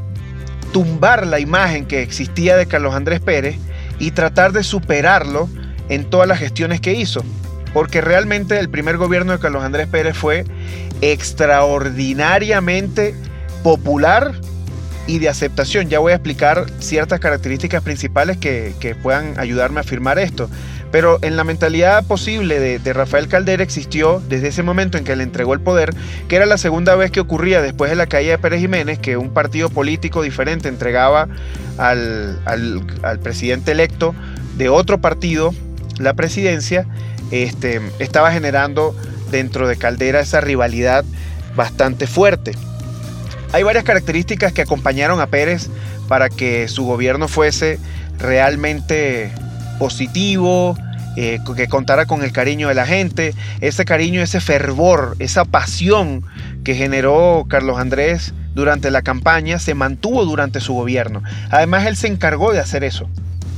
tumbar 0.73 1.25
la 1.25 1.39
imagen 1.39 1.85
que 1.85 2.01
existía 2.01 2.57
de 2.57 2.65
Carlos 2.65 2.93
Andrés 2.93 3.21
Pérez 3.21 3.55
y 3.99 4.11
tratar 4.11 4.51
de 4.51 4.63
superarlo 4.63 5.47
en 5.87 6.09
todas 6.09 6.27
las 6.27 6.39
gestiones 6.39 6.81
que 6.81 6.91
hizo. 6.91 7.23
Porque 7.73 8.01
realmente 8.01 8.59
el 8.59 8.69
primer 8.69 8.97
gobierno 8.97 9.33
de 9.33 9.39
Carlos 9.39 9.63
Andrés 9.63 9.87
Pérez 9.87 10.15
fue 10.15 10.45
extraordinariamente 11.01 13.15
popular 13.63 14.33
y 15.07 15.19
de 15.19 15.29
aceptación. 15.29 15.89
Ya 15.89 15.99
voy 15.99 16.11
a 16.11 16.15
explicar 16.15 16.65
ciertas 16.79 17.19
características 17.19 17.81
principales 17.81 18.37
que, 18.37 18.95
puedan 19.01 19.39
ayudarme 19.39 19.79
a 19.79 19.81
afirmar 19.81 20.19
esto. 20.19 20.49
Pero 20.91 21.17
en 21.23 21.35
la 21.35 21.43
mentalidad 21.43 22.05
posible 22.05 22.59
de, 22.59 22.93
Rafael 22.93 23.27
Caldera 23.27 23.63
existió 23.63 24.21
desde 24.29 24.49
ese 24.49 24.61
momento 24.61 24.97
en 24.97 25.03
que 25.03 25.15
le 25.15 25.23
entregó 25.23 25.53
el 25.53 25.59
poder, 25.59 25.95
que 26.27 26.35
era 26.35 26.45
la 26.45 26.59
segunda 26.59 26.95
vez 26.95 27.09
que 27.09 27.19
ocurría 27.19 27.61
después 27.61 27.89
de 27.89 27.95
la 27.95 28.05
caída 28.05 28.33
de 28.33 28.37
Pérez 28.37 28.61
Jiménez, 28.61 28.99
que 28.99 29.17
un 29.17 29.31
partido 29.31 29.69
político 29.69 30.21
diferente 30.21 30.69
entregaba 30.69 31.27
al, 31.79 32.39
al 32.45 33.19
presidente 33.19 33.71
electo 33.71 34.13
de 34.55 34.69
otro 34.69 35.01
partido 35.01 35.51
la 35.97 36.13
presidencia, 36.13 36.85
este, 37.33 37.81
estaba 37.99 38.31
generando 38.31 38.95
dentro 39.31 39.67
de 39.67 39.75
Caldera 39.75 40.19
esa 40.19 40.39
rivalidad 40.39 41.03
bastante 41.55 42.05
fuerte. 42.05 42.51
Hay 43.51 43.63
varias 43.63 43.83
características 43.83 44.53
que 44.53 44.61
acompañaron 44.61 45.19
a 45.19 45.27
Pérez 45.27 45.69
para 46.07 46.29
que 46.29 46.67
su 46.67 46.85
gobierno 46.85 47.27
fuese 47.27 47.79
realmente 48.19 49.31
positivo, 49.79 50.77
eh, 51.15 51.39
que 51.55 51.67
contara 51.67 52.05
con 52.05 52.23
el 52.23 52.31
cariño 52.31 52.67
de 52.67 52.75
la 52.75 52.85
gente, 52.85 53.33
ese 53.61 53.85
cariño, 53.85 54.21
ese 54.21 54.39
fervor, 54.39 55.15
esa 55.19 55.45
pasión 55.45 56.23
que 56.63 56.75
generó 56.75 57.45
Carlos 57.47 57.77
Andrés 57.77 58.33
durante 58.55 58.91
la 58.91 59.01
campaña 59.01 59.59
se 59.59 59.73
mantuvo 59.73 60.25
durante 60.25 60.59
su 60.59 60.73
gobierno. 60.73 61.23
Además, 61.49 61.85
él 61.85 61.95
se 61.95 62.07
encargó 62.07 62.53
de 62.53 62.59
hacer 62.59 62.83
eso. 62.83 63.09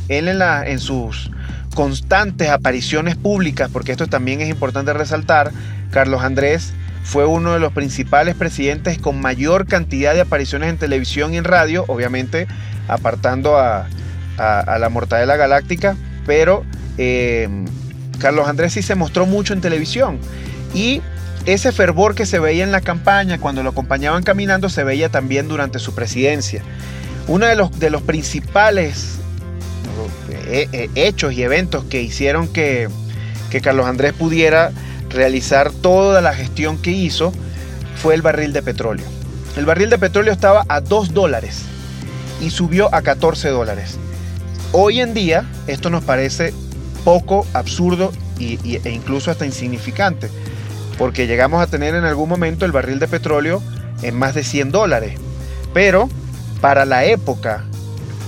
Él 0.08 0.28
en, 0.28 0.80
sus 0.80 1.32
constantes 1.76 2.50
apariciones 2.50 3.16
públicas, 3.16 3.70
porque 3.72 3.92
esto 3.92 4.08
también 4.08 4.42
es 4.42 4.50
importante 4.50 4.94
resaltar, 4.94 5.52
Carlos 5.92 6.24
Andrés 6.24 6.74
fue 7.04 7.28
uno 7.28 7.54
de 7.54 7.60
los 7.60 7.72
principales 7.72 8.34
presidentes 8.34 8.98
con 8.98 9.22
mayor 9.22 9.68
cantidad 9.68 10.16
de 10.16 10.22
apariciones 10.22 10.70
en 10.70 10.78
televisión 10.78 11.36
y 11.36 11.38
en 11.38 11.44
radio, 11.44 11.86
obviamente 11.88 12.48
apartando 12.88 13.58
a, 13.58 13.88
la 14.38 14.90
Mortadela 14.90 15.38
Galáctica, 15.38 15.96
pero 16.26 16.66
eh, 16.98 17.48
Carlos 18.20 18.48
Andrés 18.48 18.74
sí 18.74 18.82
se 18.82 18.96
mostró 18.96 19.26
mucho 19.26 19.54
en 19.54 19.62
televisión 19.62 20.20
y 20.74 21.02
ese 21.46 21.72
fervor 21.72 22.16
que 22.16 22.26
se 22.26 22.40
veía 22.40 22.64
en 22.64 22.72
la 22.72 22.82
campaña 22.82 23.38
cuando 23.38 23.64
lo 23.64 23.70
acompañaban 23.70 24.24
caminando 24.24 24.68
se 24.70 24.84
veía 24.84 25.10
también 25.10 25.48
durante 25.48 25.80
su 25.80 25.94
presidencia. 25.94 26.64
Uno 27.28 27.46
de 27.46 27.56
los, 27.56 27.80
de 27.80 27.90
los 27.90 28.02
principales 28.02 29.20
eh, 30.48 30.68
eh, 30.72 30.90
hechos 30.96 31.34
y 31.34 31.44
eventos 31.44 31.84
que 31.86 32.02
hicieron 32.02 32.48
que, 32.48 32.90
Carlos 33.64 33.86
Andrés 33.86 34.12
pudiera 34.12 34.74
realizar 35.08 35.72
toda 35.72 36.20
la 36.20 36.34
gestión 36.34 36.78
que 36.78 36.92
hizo 36.92 37.32
fue 37.96 38.14
el 38.14 38.22
barril 38.22 38.52
de 38.52 38.62
petróleo. 38.62 39.06
El 39.56 39.66
barril 39.66 39.90
de 39.90 39.98
petróleo 39.98 40.34
estaba 40.34 40.66
a 40.68 40.82
2 40.82 41.14
dólares 41.14 41.62
y 42.42 42.50
subió 42.50 42.94
a 42.94 43.02
14 43.02 43.48
dólares. 43.48 43.98
Hoy 44.74 45.00
en 45.00 45.14
día 45.14 45.46
esto 45.68 45.90
nos 45.90 46.04
parece 46.04 46.54
poco 47.06 47.48
absurdo 47.54 48.12
e 48.42 48.92
incluso 48.92 49.32
hasta 49.32 49.46
insignificante, 49.46 50.30
porque 50.98 51.26
llegamos 51.26 51.62
a 51.62 51.68
tener 51.68 51.96
en 51.96 52.04
algún 52.04 52.28
momento 52.28 52.66
el 52.66 52.74
barril 52.74 53.00
de 53.00 53.08
petróleo 53.08 53.62
en 54.02 54.16
más 54.16 54.36
de 54.36 54.44
100 54.44 54.72
dólares. 54.72 55.18
Pero 55.74 56.10
para 56.60 56.84
la 56.84 57.06
época 57.06 57.64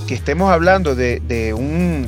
que 0.08 0.15
estemos 0.15 0.52
hablando 0.52 0.96
de, 0.96 1.54
un, 1.56 2.08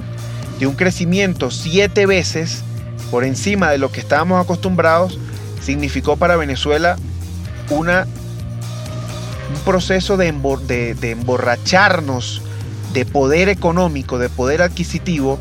de 0.59 0.65
un 0.65 0.75
crecimiento 0.75 1.51
siete 1.51 2.05
veces 2.05 2.63
por 3.11 3.23
encima 3.23 3.69
de 3.71 3.77
lo 3.77 3.91
que 3.91 3.99
estábamos 3.99 4.41
acostumbrados, 4.41 5.19
significó 5.61 6.15
para 6.15 6.37
Venezuela 6.37 6.95
una, 7.69 8.07
un 9.53 9.61
proceso 9.65 10.15
de, 10.17 10.31
de, 10.99 11.11
emborracharnos 11.11 12.41
de 12.93 13.05
poder 13.05 13.49
económico, 13.49 14.17
de 14.17 14.29
poder 14.29 14.61
adquisitivo, 14.61 15.37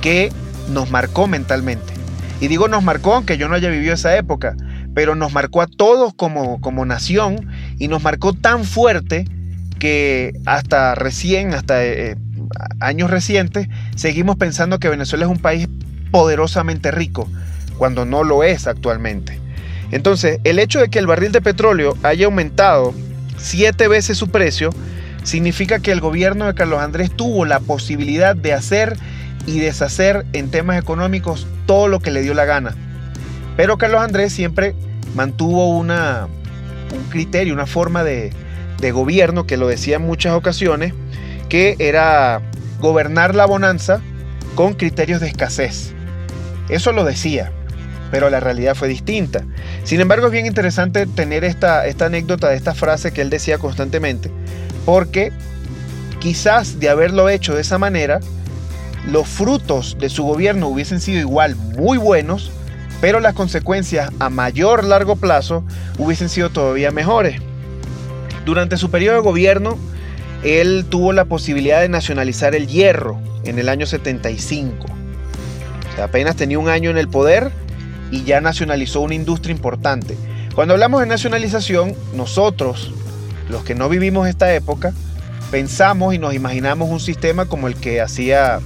que 0.00 0.32
nos 0.70 0.90
marcó 0.90 1.26
mentalmente. 1.26 1.92
Y 2.40 2.48
digo 2.48 2.68
nos 2.68 2.82
marcó, 2.82 3.14
aunque 3.14 3.38
yo 3.38 3.48
no 3.48 3.54
haya 3.54 3.70
vivido 3.70 3.94
esa 3.94 4.16
época, 4.16 4.56
pero 4.94 5.14
nos 5.14 5.32
marcó 5.32 5.62
a 5.62 5.66
todos 5.66 6.14
como, 6.14 6.60
como 6.60 6.84
nación 6.84 7.48
y 7.78 7.88
nos 7.88 8.02
marcó 8.02 8.32
tan 8.32 8.64
fuerte 8.64 9.26
que 9.78 10.32
hasta 10.46 10.94
recién, 10.94 11.54
hasta 11.54 11.84
eh, 11.84 12.16
años 12.80 13.10
recientes, 13.10 13.68
seguimos 13.96 14.36
pensando 14.36 14.78
que 14.78 14.88
Venezuela 14.88 15.24
es 15.24 15.30
un 15.30 15.38
país 15.38 15.68
poderosamente 16.10 16.90
rico, 16.90 17.28
cuando 17.76 18.04
no 18.04 18.24
lo 18.24 18.44
es 18.44 18.66
actualmente. 18.66 19.40
Entonces, 19.90 20.40
el 20.44 20.58
hecho 20.58 20.80
de 20.80 20.88
que 20.88 20.98
el 20.98 21.06
barril 21.06 21.32
de 21.32 21.40
petróleo 21.40 21.96
haya 22.02 22.26
aumentado 22.26 22.94
siete 23.36 23.88
veces 23.88 24.16
su 24.16 24.28
precio, 24.28 24.70
significa 25.22 25.78
que 25.80 25.92
el 25.92 26.00
gobierno 26.00 26.46
de 26.46 26.54
Carlos 26.54 26.80
Andrés 26.80 27.10
tuvo 27.10 27.44
la 27.44 27.60
posibilidad 27.60 28.36
de 28.36 28.52
hacer 28.52 28.96
y 29.46 29.58
deshacer 29.58 30.24
en 30.32 30.50
temas 30.50 30.78
económicos 30.78 31.46
todo 31.66 31.88
lo 31.88 32.00
que 32.00 32.10
le 32.10 32.22
dio 32.22 32.34
la 32.34 32.44
gana. 32.44 32.74
Pero 33.56 33.78
Carlos 33.78 34.02
Andrés 34.02 34.32
siempre 34.32 34.74
mantuvo 35.14 35.76
una, 35.76 36.28
un 36.94 37.04
criterio, 37.10 37.54
una 37.54 37.66
forma 37.66 38.04
de, 38.04 38.32
de 38.80 38.92
gobierno 38.92 39.46
que 39.46 39.56
lo 39.56 39.66
decía 39.66 39.96
en 39.96 40.02
muchas 40.02 40.34
ocasiones, 40.34 40.92
que 41.48 41.76
era 41.78 42.42
gobernar 42.80 43.34
la 43.34 43.46
bonanza 43.46 44.00
con 44.54 44.74
criterios 44.74 45.20
de 45.20 45.28
escasez. 45.28 45.92
Eso 46.68 46.92
lo 46.92 47.04
decía, 47.04 47.52
pero 48.10 48.30
la 48.30 48.40
realidad 48.40 48.74
fue 48.74 48.88
distinta. 48.88 49.44
Sin 49.84 50.00
embargo, 50.00 50.26
es 50.26 50.32
bien 50.32 50.46
interesante 50.46 51.06
tener 51.06 51.44
esta, 51.44 51.86
esta 51.86 52.06
anécdota 52.06 52.48
de 52.48 52.56
esta 52.56 52.74
frase 52.74 53.12
que 53.12 53.22
él 53.22 53.30
decía 53.30 53.58
constantemente, 53.58 54.30
porque 54.84 55.32
quizás 56.20 56.80
de 56.80 56.88
haberlo 56.88 57.28
hecho 57.28 57.54
de 57.54 57.60
esa 57.60 57.78
manera, 57.78 58.20
los 59.06 59.28
frutos 59.28 59.96
de 59.98 60.08
su 60.08 60.24
gobierno 60.24 60.68
hubiesen 60.68 61.00
sido 61.00 61.20
igual 61.20 61.56
muy 61.56 61.98
buenos, 61.98 62.50
pero 63.00 63.20
las 63.20 63.34
consecuencias 63.34 64.10
a 64.18 64.30
mayor 64.30 64.84
largo 64.84 65.16
plazo 65.16 65.64
hubiesen 65.98 66.28
sido 66.28 66.50
todavía 66.50 66.90
mejores. 66.90 67.40
Durante 68.44 68.76
su 68.76 68.90
periodo 68.90 69.16
de 69.16 69.22
gobierno, 69.22 69.78
él 70.42 70.84
tuvo 70.90 71.12
la 71.12 71.24
posibilidad 71.24 71.80
de 71.80 71.88
nacionalizar 71.88 72.54
el 72.54 72.66
hierro 72.66 73.18
en 73.44 73.58
el 73.58 73.68
año 73.68 73.86
75. 73.86 74.86
apenas 76.02 76.36
tenía 76.36 76.58
un 76.58 76.68
año 76.68 76.90
en 76.90 76.98
el 76.98 77.08
poder 77.08 77.52
y 78.10 78.24
ya 78.24 78.40
nacionalizó 78.40 79.00
una 79.00 79.14
industria 79.14 79.54
importante. 79.54 80.16
Cuando 80.54 80.74
hablamos 80.74 81.00
de 81.00 81.06
nacionalización, 81.06 81.94
nosotros, 82.14 82.92
los 83.48 83.64
que 83.64 83.74
no 83.74 83.88
vivimos 83.88 84.28
esta 84.28 84.54
época, 84.54 84.92
pensamos 85.50 86.14
y 86.14 86.18
nos 86.18 86.34
imaginamos 86.34 86.90
un 86.90 87.00
sistema 87.00 87.46
como 87.46 87.68
el 87.68 87.76
que 87.76 88.00
hacía 88.02 88.60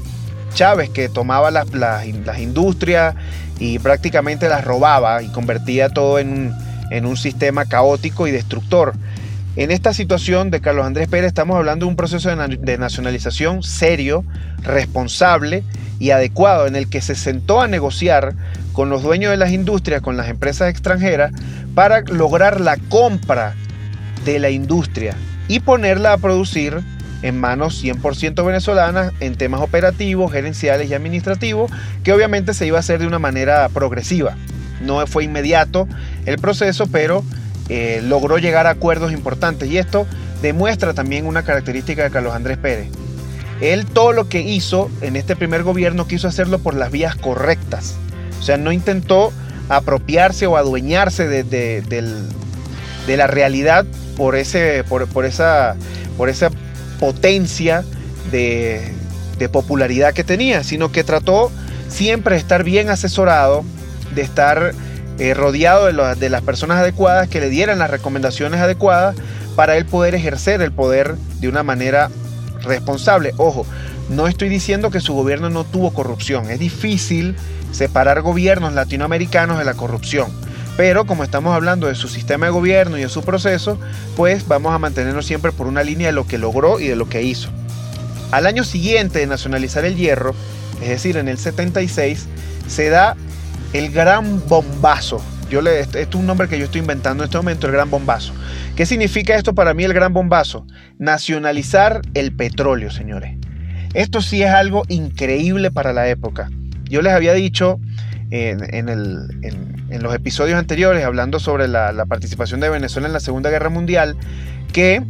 Chávez, 0.55 0.91
que 0.91 1.09
tomaba 1.09 1.51
las, 1.51 2.39
industrias 2.39 3.15
y 3.61 3.79
prácticamente 3.79 4.49
las 4.49 4.65
robaba 4.65 5.23
y 5.23 5.29
convertía 5.29 5.91
todo 5.91 6.19
en 6.19 6.53
un 6.91 7.17
sistema 7.17 7.67
caótico 7.67 8.27
y 8.27 8.33
destructor. 8.33 8.95
En 9.59 9.73
esta 9.73 9.93
situación 9.93 10.53
de 10.53 10.61
Carlos 10.61 10.87
Andrés 10.87 11.09
Pérez 11.09 11.27
estamos 11.27 11.57
hablando 11.57 11.85
de 11.85 11.91
un 11.91 11.97
proceso 11.97 12.31
de 12.31 12.79
nacionalización 12.79 13.65
serio, 13.65 14.25
responsable 14.63 15.65
y 15.99 16.11
adecuado 16.11 16.69
en 16.69 16.77
el 16.77 16.89
que 16.89 17.01
se 17.01 17.17
sentó 17.17 17.61
a 17.61 17.67
negociar 17.67 18.37
con 18.73 18.89
los 18.89 19.03
dueños 19.03 19.33
de 19.33 19.37
las 19.37 19.51
industrias, 19.51 20.01
con 20.01 20.17
las 20.17 20.29
empresas 20.29 20.71
extranjeras, 20.71 21.33
para 21.75 22.03
lograr 22.03 22.61
la 22.61 22.77
compra 22.77 23.57
de 24.25 24.39
la 24.39 24.51
industria 24.51 25.17
y 25.49 25.59
ponerla 25.59 26.13
a 26.13 26.19
producir 26.19 26.81
en 27.23 27.41
manos 27.41 27.83
100% 27.83 28.47
venezolanas 28.47 29.13
en 29.19 29.35
temas 29.35 29.61
operativos, 29.61 30.31
gerenciales 30.31 30.89
y 30.89 30.95
administrativos, 30.95 31.69
que 32.05 32.13
obviamente 32.13 32.55
se 32.55 32.65
iba 32.65 32.77
a 32.77 32.81
hacer 32.81 33.01
de 33.01 33.09
una 33.09 33.19
manera 33.19 33.69
progresiva. 33.71 34.37
No 34.81 35.05
fue 35.09 35.25
inmediato 35.25 35.89
el 36.27 36.39
proceso, 36.39 36.87
pero 36.87 37.25
eh, 37.69 38.01
logró 38.03 38.39
llegar 38.39 38.67
a 38.67 38.71
acuerdos 38.71 39.13
importantes 39.13 39.69
y 39.69 39.79
esto 39.79 40.07
demuestra 40.43 40.95
también 40.95 41.27
una 41.27 41.43
característica 41.45 42.05
de 42.05 42.11
Carlos 42.11 42.35
Andrés 42.35 42.59
Pérez. 42.59 42.89
Él 43.61 43.87
todo 43.87 44.13
lo 44.13 44.29
que 44.29 44.41
hizo 44.41 44.91
en 45.01 45.17
este 45.17 45.35
primer 45.35 45.65
gobierno 45.65 46.07
quiso 46.07 46.29
hacerlo 46.29 46.61
por 46.61 46.75
las 46.75 46.91
vías 46.91 47.17
correctas. 47.17 47.97
O 48.39 48.43
sea, 48.43 48.57
no 48.57 48.71
intentó 48.71 49.33
apropiarse 49.69 50.47
o 50.47 50.57
adueñarse 50.57 51.29
de, 51.29 51.83
la 53.07 53.27
realidad 53.27 53.85
por, 54.17 54.37
esa, 54.37 54.85
por 54.89 56.29
esa 56.29 56.51
potencia 56.99 57.85
de, 58.31 58.93
popularidad 59.53 60.15
que 60.15 60.25
tenía, 60.25 60.65
sino 60.65 60.91
que 60.91 61.05
trató 61.05 61.51
siempre 61.89 62.35
de 62.35 62.41
estar 62.41 62.65
bien 62.65 62.91
asesorado, 62.91 63.65
de 64.15 64.23
estar 64.23 64.73
eh, 65.19 65.35
rodeado 65.35 65.87
de, 65.87 66.15
de, 66.15 66.31
las 66.31 66.43
personas 66.43 66.79
adecuadas 66.79 67.29
que 67.29 67.41
le 67.41 67.49
dieran 67.49 67.79
las 67.79 67.91
recomendaciones 67.91 68.61
adecuadas 68.61 69.17
para 69.57 69.77
él 69.77 69.85
poder 69.85 70.15
ejercer 70.15 70.63
el 70.63 70.73
poder 70.73 71.17
de 71.41 71.49
una 71.49 71.63
manera 71.63 72.11
responsable. 72.63 73.33
Ojo, 73.37 73.67
no 74.09 74.29
estoy 74.29 74.49
diciendo 74.49 74.91
que 74.91 75.01
su 75.01 75.15
gobierno 75.15 75.51
no 75.51 75.65
tuvo 75.65 75.93
corrupción, 75.93 76.51
es 76.51 76.59
difícil 76.59 77.37
separar 77.73 78.23
gobiernos 78.23 78.73
latinoamericanos 78.73 79.59
de 79.59 79.65
la 79.65 79.75
corrupción. 79.75 80.31
Pero 80.77 81.07
como 81.07 81.25
estamos 81.25 81.55
hablando 81.55 81.89
de 81.89 81.97
su 81.97 82.07
sistema 82.07 82.47
de 82.47 82.53
gobierno 82.53 82.97
y 82.97 83.03
de 83.03 83.09
su 83.09 83.23
proceso, 83.23 83.79
pues 84.17 84.47
vamos 84.47 84.73
a 84.73 84.79
mantenernos 84.79 85.27
siempre 85.27 85.51
por 85.51 85.67
una 85.67 85.83
línea 85.83 86.07
de 86.07 86.13
lo 86.13 86.27
que 86.27 86.39
logró 86.39 86.79
y 86.79 86.87
de 86.87 86.95
lo 86.95 87.09
que 87.09 87.23
hizo. 87.23 87.51
Al 88.31 88.47
año 88.47 88.63
siguiente 88.63 89.19
de 89.19 89.27
nacionalizar 89.27 89.85
el 89.85 89.97
hierro, 89.97 90.35
es 90.81 90.89
decir, 90.89 91.17
en 91.17 91.27
el 91.27 91.37
76, 91.37 92.27
se 92.69 92.91
da 92.91 93.17
el 93.73 93.91
gran 93.91 94.47
bombazo. 94.49 95.23
Yo 95.51 95.63
le, 95.63 95.81
esto 95.81 95.99
es 95.99 96.15
un 96.15 96.27
nombre 96.27 96.49
que 96.49 96.59
yo 96.59 96.67
estoy 96.67 96.81
inventando 96.81 97.23
en 97.23 97.29
este 97.29 97.39
momento, 97.39 97.67
el 97.67 97.73
gran 97.73 97.91
bombazo. 97.91 98.35
¿Qué 98.77 98.85
significa 98.87 99.35
esto 99.35 99.55
para 99.55 99.75
mí 99.75 99.85
el 99.85 99.95
gran 99.95 100.13
bombazo? 100.13 100.67
Nacionalizar 100.99 102.03
el 102.15 102.33
petróleo, 102.33 102.91
señores. 102.91 103.37
Esto 103.95 104.21
sí 104.21 104.43
es 104.43 104.51
algo 104.51 104.85
increíble 104.89 105.71
para 105.71 105.93
la 105.93 106.09
época. 106.09 106.51
Yo 106.85 107.03
les 107.03 107.13
había 107.13 107.33
dicho 107.33 107.81
en, 108.31 110.03
los 110.03 110.15
episodios 110.15 110.59
anteriores, 110.59 111.05
hablando 111.05 111.41
sobre 111.41 111.69
la, 111.69 112.05
participación 112.07 112.61
de 112.61 112.69
Venezuela 112.69 113.07
en 113.07 113.13
la 113.13 113.21
Segunda 113.21 113.51
Guerra 113.51 113.71
Mundial, 113.71 114.17
que 114.73 115.03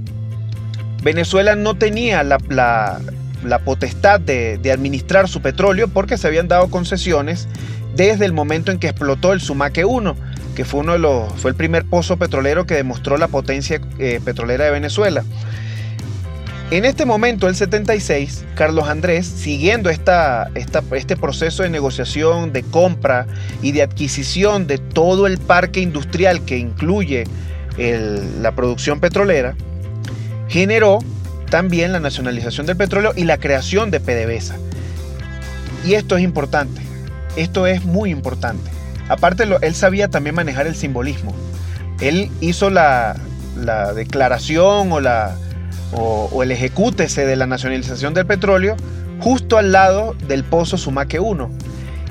Venezuela 1.03 1.57
no 1.57 1.77
tenía 1.77 2.23
la, 2.23 3.01
potestad 3.65 4.21
de, 4.21 4.71
administrar 4.73 5.29
su 5.29 5.43
petróleo 5.43 5.89
porque 5.89 6.17
se 6.17 6.27
habían 6.27 6.49
dado 6.49 6.69
concesiones 6.69 7.49
desde 7.99 8.25
el 8.25 8.33
momento 8.33 8.71
en 8.71 8.79
que 8.79 8.87
explotó 8.87 9.33
el 9.33 9.41
Sumaque 9.41 9.85
1, 9.85 10.15
que 10.55 10.65
fue, 10.65 10.81
uno 10.81 10.93
de 10.93 11.01
los, 11.01 11.33
fue 11.35 11.51
el 11.51 11.57
primer 11.57 11.85
pozo 11.85 12.17
petrolero 12.17 12.65
que 12.65 12.75
demostró 12.75 13.19
la 13.19 13.27
potencia 13.27 13.81
eh, 13.99 14.21
petrolera 14.25 14.67
de 14.67 14.71
Venezuela. 14.71 15.25
En 16.71 16.85
este 16.85 17.07
momento, 17.07 17.49
el 17.49 17.57
76, 17.57 18.45
Carlos 18.55 18.89
Andrés, 18.89 19.27
siguiendo 19.27 19.91
esta, 19.91 20.49
este 20.55 21.17
proceso 21.17 21.65
de 21.65 21.71
negociación, 21.71 22.53
de 22.53 22.63
compra 22.63 23.27
y 23.63 23.73
de 23.73 23.83
adquisición 23.83 24.69
de 24.69 24.79
todo 24.79 25.27
el 25.27 25.39
parque 25.39 25.81
industrial 25.81 26.45
que 26.45 26.57
incluye 26.57 27.25
la 27.79 28.53
producción 28.53 29.01
petrolera, 29.01 29.57
generó 30.49 31.01
también 31.51 31.93
la 31.93 32.01
nacionalización 32.01 32.67
del 32.67 32.77
petróleo 32.77 33.13
y 33.17 33.25
la 33.25 33.39
creación 33.39 33.91
de 33.91 33.99
PDVSA. 33.99 34.57
Y 35.85 35.95
esto 35.95 36.17
es 36.17 36.23
importante, 36.23 36.88
esto 37.37 37.67
es 37.67 37.85
muy 37.85 38.11
importante. 38.11 38.71
Aparte, 39.09 39.45
él 39.63 39.75
sabía 39.75 40.09
también 40.09 40.35
manejar 40.35 40.67
el 40.67 40.75
simbolismo. 40.75 41.35
Él 42.01 42.31
hizo 42.41 42.71
la 42.71 43.17
declaración 43.95 44.93
o 44.93 45.01
la, 45.01 45.37
o, 45.93 46.43
el 46.43 46.51
ejecútese 46.51 47.27
de 47.27 47.37
la 47.37 47.47
nacionalización 47.47 48.15
del 48.15 48.27
petróleo 48.27 48.77
justo 49.21 49.59
al 49.59 49.73
lado 49.73 50.15
del 50.27 50.45
pozo 50.45 50.79
Sumaque 50.79 51.21
1. 51.21 51.51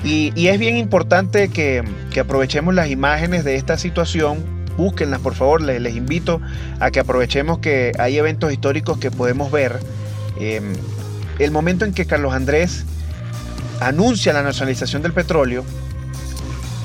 Y, 0.04 0.32
es 0.46 0.58
bien 0.58 0.76
importante 0.76 1.48
que, 1.48 1.84
aprovechemos 2.18 2.74
las 2.74 2.90
imágenes 2.90 3.44
de 3.44 3.54
esta 3.54 3.78
situación, 3.78 4.44
búsquenlas 4.76 5.20
por 5.20 5.34
favor, 5.34 5.62
les, 5.62 5.94
invito 5.94 6.40
a 6.80 6.90
que 6.90 6.98
aprovechemos 6.98 7.60
que 7.60 7.92
hay 7.96 8.18
eventos 8.18 8.52
históricos 8.52 8.98
que 8.98 9.12
podemos 9.12 9.52
ver. 9.52 9.78
Em, 10.40 10.72
el 11.38 11.52
momento 11.52 11.84
en 11.84 11.92
que 11.92 12.06
Carlos 12.06 12.34
Andrés 12.34 12.84
anuncia 13.80 14.32
la 14.32 14.42
nacionalización 14.42 15.02
del 15.02 15.12
petróleo, 15.12 15.64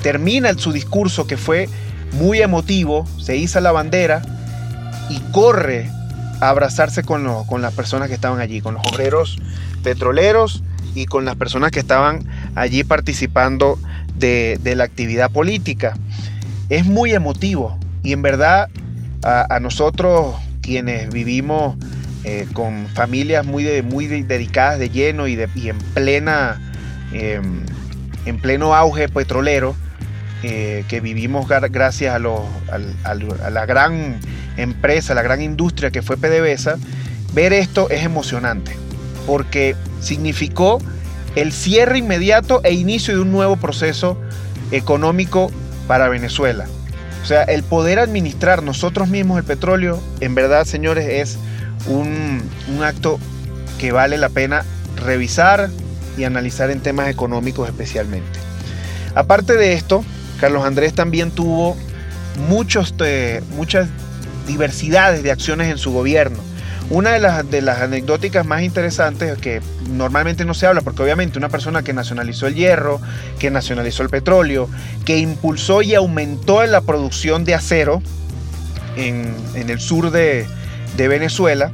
termina 0.02 0.52
su 0.54 0.72
discurso 0.72 1.26
que 1.26 1.36
fue 1.36 1.68
muy 2.12 2.40
emotivo, 2.40 3.06
se 3.18 3.36
iza 3.36 3.60
la 3.60 3.72
bandera 3.72 4.22
y 5.08 5.18
corre 5.32 5.90
abrazarse 6.40 7.02
con, 7.02 7.24
las 7.24 7.72
personas 7.74 8.08
que 8.08 8.14
estaban 8.14 8.40
allí, 8.40 8.60
con 8.60 8.74
los 8.74 8.86
obreros 8.92 9.38
petroleros 9.82 10.62
y 10.94 11.06
con 11.06 11.24
las 11.24 11.36
personas 11.36 11.70
que 11.70 11.80
estaban 11.80 12.26
allí 12.54 12.84
participando 12.84 13.78
de, 14.16 14.58
la 14.76 14.84
actividad 14.84 15.30
política. 15.30 15.94
Es 16.68 16.84
muy 16.84 17.12
emotivo 17.12 17.78
y 18.02 18.12
en 18.12 18.22
verdad 18.22 18.68
a, 19.22 19.58
nosotros 19.60 20.34
quienes 20.60 21.10
vivimos 21.10 21.76
eh, 22.24 22.46
con 22.52 22.86
familias 22.88 23.44
muy, 23.44 23.82
muy 23.82 24.06
dedicadas 24.06 24.78
de 24.78 24.90
lleno 24.90 25.26
y, 25.26 25.36
de, 25.36 25.48
en 25.56 25.78
plena 25.94 26.60
em, 27.14 27.64
en 28.26 28.38
pleno 28.38 28.74
auge 28.74 29.08
petrolero 29.08 29.74
eh, 30.42 30.84
que 30.88 31.00
vivimos 31.00 31.48
gracias 31.48 32.12
a, 32.12 32.16
a, 32.18 33.50
la 33.50 33.66
gran 33.66 34.20
empresa, 34.58 35.14
la 35.14 35.22
gran 35.22 35.40
industria 35.40 35.90
que 35.90 36.02
fue 36.02 36.18
PDVSA, 36.18 36.76
ver 37.32 37.54
esto 37.54 37.88
es 37.88 38.04
emocionante, 38.04 38.76
porque 39.26 39.74
significó 40.00 40.82
el 41.34 41.52
cierre 41.52 41.98
inmediato 41.98 42.60
e 42.62 42.74
inicio 42.74 43.14
de 43.14 43.20
un 43.20 43.32
nuevo 43.32 43.56
proceso 43.56 44.20
económico 44.70 45.50
para 45.86 46.08
Venezuela. 46.08 46.66
O 47.22 47.26
sea, 47.26 47.44
el 47.44 47.62
poder 47.62 47.98
administrar 47.98 48.62
nosotros 48.62 49.08
mismos 49.08 49.38
el 49.38 49.44
petróleo, 49.44 49.98
en 50.20 50.34
verdad, 50.34 50.66
señores, 50.66 51.08
es 51.08 51.38
un 51.88 52.42
acto 52.82 53.18
que 53.78 53.92
vale 53.92 54.18
la 54.18 54.28
pena 54.28 54.64
revisar 54.96 55.70
y 56.16 56.24
analizar 56.24 56.70
en 56.70 56.80
temas 56.80 57.08
económicos 57.08 57.68
especialmente. 57.68 58.38
Aparte 59.14 59.54
de 59.56 59.74
esto, 59.74 60.04
Carlos 60.40 60.64
Andrés 60.64 60.94
también 60.94 61.30
tuvo 61.30 61.76
muchos, 62.48 62.94
eh, 63.00 63.42
muchas 63.56 63.88
diversidades 64.46 65.22
de 65.22 65.30
acciones 65.30 65.70
en 65.70 65.78
su 65.78 65.92
gobierno. 65.92 66.38
Una 66.90 67.12
de 67.12 67.20
las, 67.20 67.50
de 67.50 67.62
las 67.62 67.80
anecdóticas 67.80 68.44
más 68.44 68.62
interesantes 68.62 69.38
que 69.38 69.62
normalmente 69.88 70.44
no 70.44 70.52
se 70.52 70.66
habla, 70.66 70.82
porque 70.82 71.02
obviamente 71.02 71.38
una 71.38 71.48
persona 71.48 71.82
que 71.82 71.94
nacionalizó 71.94 72.46
el 72.46 72.54
hierro, 72.54 73.00
que 73.38 73.50
nacionalizó 73.50 74.02
el 74.02 74.10
petróleo, 74.10 74.68
que 75.06 75.16
impulsó 75.18 75.80
y 75.80 75.94
aumentó 75.94 76.64
la 76.66 76.82
producción 76.82 77.44
de 77.44 77.54
acero 77.54 78.02
en, 78.96 79.34
el 79.54 79.80
sur 79.80 80.10
de, 80.10 80.46
de 80.98 81.08
Venezuela, 81.08 81.72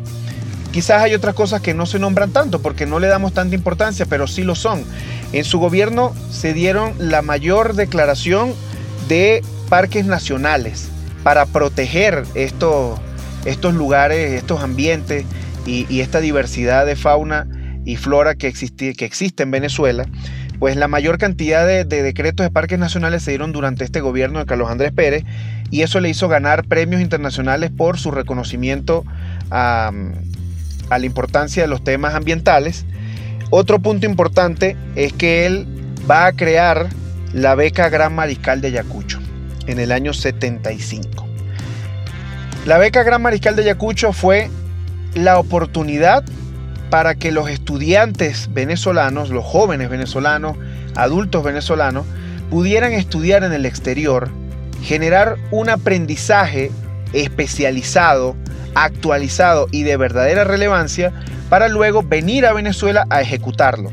quizás 0.73 1.03
hay 1.03 1.15
otras 1.15 1.35
cosas 1.35 1.61
que 1.61 1.75
no 1.75 1.87
se 1.87 1.99
nombran 1.99 2.31
tanto 2.31 2.61
porque 2.61 2.87
no 2.87 2.99
le 2.99 3.09
damos 3.09 3.33
tanta 3.33 3.55
importancia, 3.55 4.07
pero 4.07 4.27
sí 4.27 4.43
lo 4.43 4.55
son. 4.55 4.85
En 5.33 5.45
su 5.45 5.59
gobierno 5.59 6.15
se 6.31 6.55
dieron 6.55 6.95
la 6.99 7.23
mayor 7.23 7.75
declaración 7.75 8.55
de 9.09 9.43
parques 9.69 10.07
nacionales 10.07 10.89
para 11.23 11.47
proteger 11.47 12.25
estos, 12.35 12.99
estos 13.45 13.75
lugares, 13.75 14.33
estos 14.33 14.63
ambientes 14.63 15.25
y, 15.67 16.01
esta 16.01 16.21
diversidad 16.21 16.87
de 16.87 16.97
fauna 16.97 17.47
y 17.85 17.97
flora 17.97 18.35
que 18.35 18.49
existe, 18.49 18.95
que 18.95 19.05
existe 19.05 19.43
en 19.43 19.51
Venezuela, 19.51 20.07
pues 20.59 20.77
la 20.77 20.89
mayor 20.89 21.19
cantidad 21.19 21.67
de, 21.67 21.85
decretos 21.85 22.45
de 22.45 22.51
parques 22.51 22.79
nacionales 22.79 23.23
se 23.23 23.31
dieron 23.31 23.53
durante 23.53 23.85
este 23.85 24.01
gobierno 24.01 24.41
de 24.41 24.47
Carlos 24.47 24.71
Andrés 24.71 24.93
Pérez 24.93 25.25
y 25.71 25.83
eso 25.83 26.01
le 26.01 26.09
hizo 26.09 26.29
ganar 26.29 26.65
premios 26.65 27.01
internacionales 27.01 27.71
por 27.71 27.99
su 27.99 28.11
reconocimiento 28.11 29.05
a, 29.51 29.93
a 30.91 30.99
la 30.99 31.07
importancia 31.07 31.63
de 31.63 31.69
los 31.69 31.83
temas 31.83 32.15
ambientales. 32.15 32.85
Otro 33.51 33.81
punto 33.81 34.07
importante 34.07 34.77
es 34.95 35.13
que 35.13 35.47
él 35.47 35.67
va 36.09 36.27
a 36.27 36.33
crear 36.33 36.89
la 37.33 37.55
beca 37.55 37.89
Gran 37.89 38.15
Mariscal 38.15 38.61
de 38.61 38.69
Ayacucho 38.69 39.21
en 39.67 39.79
el 39.79 39.93
año 39.93 40.13
75. 40.13 41.27
La 42.67 42.79
beca 42.79 43.03
Gran 43.03 43.23
Mariscal 43.23 43.57
de 43.57 43.63
Ayacucho 43.63 44.13
fue 44.13 44.51
la 45.15 45.39
oportunidad 45.39 46.25
para 46.91 47.15
que 47.15 47.31
los 47.31 47.49
estudiantes 47.49 48.53
venezolanos, 48.53 49.31
los 49.31 49.45
jóvenes 49.45 49.89
venezolanos, 49.89 50.57
adultos 50.97 51.45
venezolanos, 51.45 52.05
pudieran 52.51 52.93
estudiar 52.93 53.45
en 53.45 53.53
el 53.53 53.65
exterior, 53.65 54.29
generar 54.83 55.37
un 55.53 55.71
aprendizaje 55.71 56.73
especializado, 57.13 58.37
actualizado 58.75 59.69
y 59.71 59.83
de 59.83 59.97
verdadera 59.97 60.45
relevancia 60.45 61.13
para 61.49 61.69
luego 61.69 62.03
venir 62.03 62.47
a 62.47 62.53
Venezuela 62.53 63.07
a 63.11 63.21
ejecutarlo. 63.21 63.91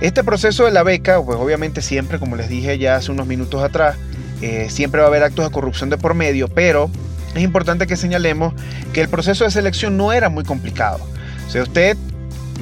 Este 0.00 0.22
proceso 0.22 0.64
de 0.64 0.72
la 0.72 0.82
beca, 0.82 1.22
pues 1.22 1.38
obviamente 1.38 1.80
siempre, 1.82 2.18
como 2.18 2.36
les 2.36 2.48
dije 2.48 2.78
ya 2.78 2.96
hace 2.96 3.10
unos 3.10 3.26
minutos 3.26 3.62
atrás, 3.62 3.96
eh, 4.42 4.68
siempre 4.70 5.00
va 5.00 5.06
a 5.06 5.08
haber 5.08 5.22
actos 5.22 5.44
de 5.44 5.50
corrupción 5.50 5.88
de 5.88 5.96
por 5.96 6.14
medio, 6.14 6.48
pero 6.48 6.90
es 7.34 7.42
importante 7.42 7.86
que 7.86 7.96
señalemos 7.96 8.54
que 8.92 9.00
el 9.00 9.08
proceso 9.08 9.44
de 9.44 9.50
selección 9.50 9.96
no 9.96 10.12
era 10.12 10.28
muy 10.28 10.44
complicado. 10.44 11.00
O 11.46 11.50
sea, 11.50 11.62
usted 11.62 11.96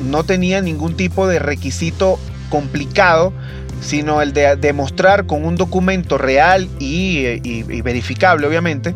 no 0.04 0.24
tenía 0.24 0.60
ningún 0.60 0.96
tipo 0.96 1.26
de 1.26 1.38
requisito 1.38 2.18
complicado, 2.48 3.32
sino 3.80 4.22
el 4.22 4.32
de 4.32 4.56
demostrar 4.56 5.26
con 5.26 5.44
un 5.44 5.56
documento 5.56 6.18
real 6.18 6.68
y, 6.78 7.82
verificable, 7.82 8.46
obviamente, 8.46 8.94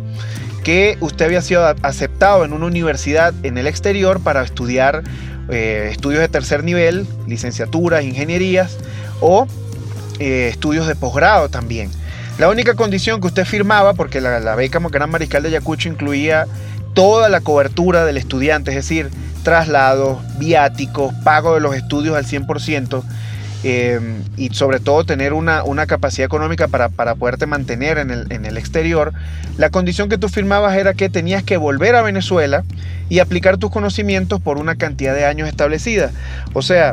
que 0.65 0.97
usted 1.01 1.27
había 1.27 1.43
sido 1.43 1.67
aceptado 1.83 2.45
en 2.45 2.53
una 2.53 2.67
universidad 2.67 3.35
en 3.43 3.59
el 3.59 3.67
exterior 3.67 4.21
para 4.21 4.43
estudiar 4.43 5.03
eh, 5.51 5.89
estudios 5.91 6.21
de 6.21 6.29
tercer 6.29 6.65
nivel, 6.65 7.07
licenciaturas, 7.27 8.05
ingenierías 8.05 8.77
o 9.21 9.47
eh, 10.19 10.49
estudios 10.51 10.87
de 10.87 10.95
posgrado 10.95 11.49
también. 11.49 11.91
La 12.39 12.49
única 12.49 12.75
condición 12.75 13.21
que 13.21 13.27
usted 13.29 13.45
firmaba, 13.45 13.95
porque 13.95 14.21
la, 14.21 14.55
beca 14.55 14.79
Gran 14.79 15.11
Mariscal 15.11 15.43
de 15.43 15.49
Ayacucho 15.49 15.89
incluía 15.89 16.47
toda 16.95 17.29
la 17.29 17.41
cobertura 17.41 18.05
del 18.05 18.17
estudiante, 18.17 18.71
es 18.71 18.77
decir, 18.77 19.11
traslados, 19.43 20.19
viáticos, 20.39 21.13
pago 21.25 21.55
de 21.55 21.61
los 21.61 21.75
estudios 21.75 22.17
al 22.17 22.27
100%, 22.27 23.03
eh, 23.65 23.99
y 24.37 24.51
sobre 24.51 24.79
todo 24.79 25.05
tener 25.05 25.33
una, 25.33 25.63
capacidad 25.87 26.27
económica 26.27 26.69
para, 26.69 26.89
poderte 26.89 27.47
mantener 27.47 27.99
en 27.99 28.11
el, 28.11 28.33
en 28.33 28.45
el, 28.45 28.57
exterior, 28.57 29.13
la 29.57 29.71
condición 29.71 30.09
que 30.09 30.19
tú 30.19 30.29
firmabas 30.29 30.77
era 30.77 30.95
que 30.95 31.09
tenías 31.09 31.43
que 31.43 31.57
volver 31.57 31.97
a 31.97 32.03
Venezuela 32.03 32.65
y 33.09 33.19
aplicar 33.19 33.57
tus 33.57 33.71
conocimientos 33.71 34.41
por 34.41 34.59
una 34.59 34.77
cantidad 34.77 35.15
de 35.15 35.25
años 35.25 35.49
establecida. 35.49 36.13
O 36.53 36.63
sea, 36.63 36.93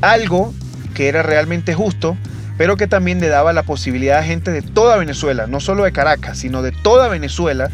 algo 0.00 0.52
que 0.94 1.08
era 1.08 1.22
realmente 1.22 1.74
justo, 1.74 2.16
pero 2.58 2.76
que 2.76 2.86
también 2.86 3.20
le 3.20 3.28
daba 3.28 3.52
la 3.52 3.62
posibilidad 3.62 4.18
a 4.18 4.24
gente 4.24 4.50
de 4.50 4.62
toda 4.62 4.96
Venezuela, 4.96 5.46
no 5.46 5.60
solo 5.60 5.84
de 5.84 5.92
Caracas, 5.92 6.38
sino 6.38 6.62
de 6.62 6.72
toda 6.72 7.08
Venezuela, 7.08 7.70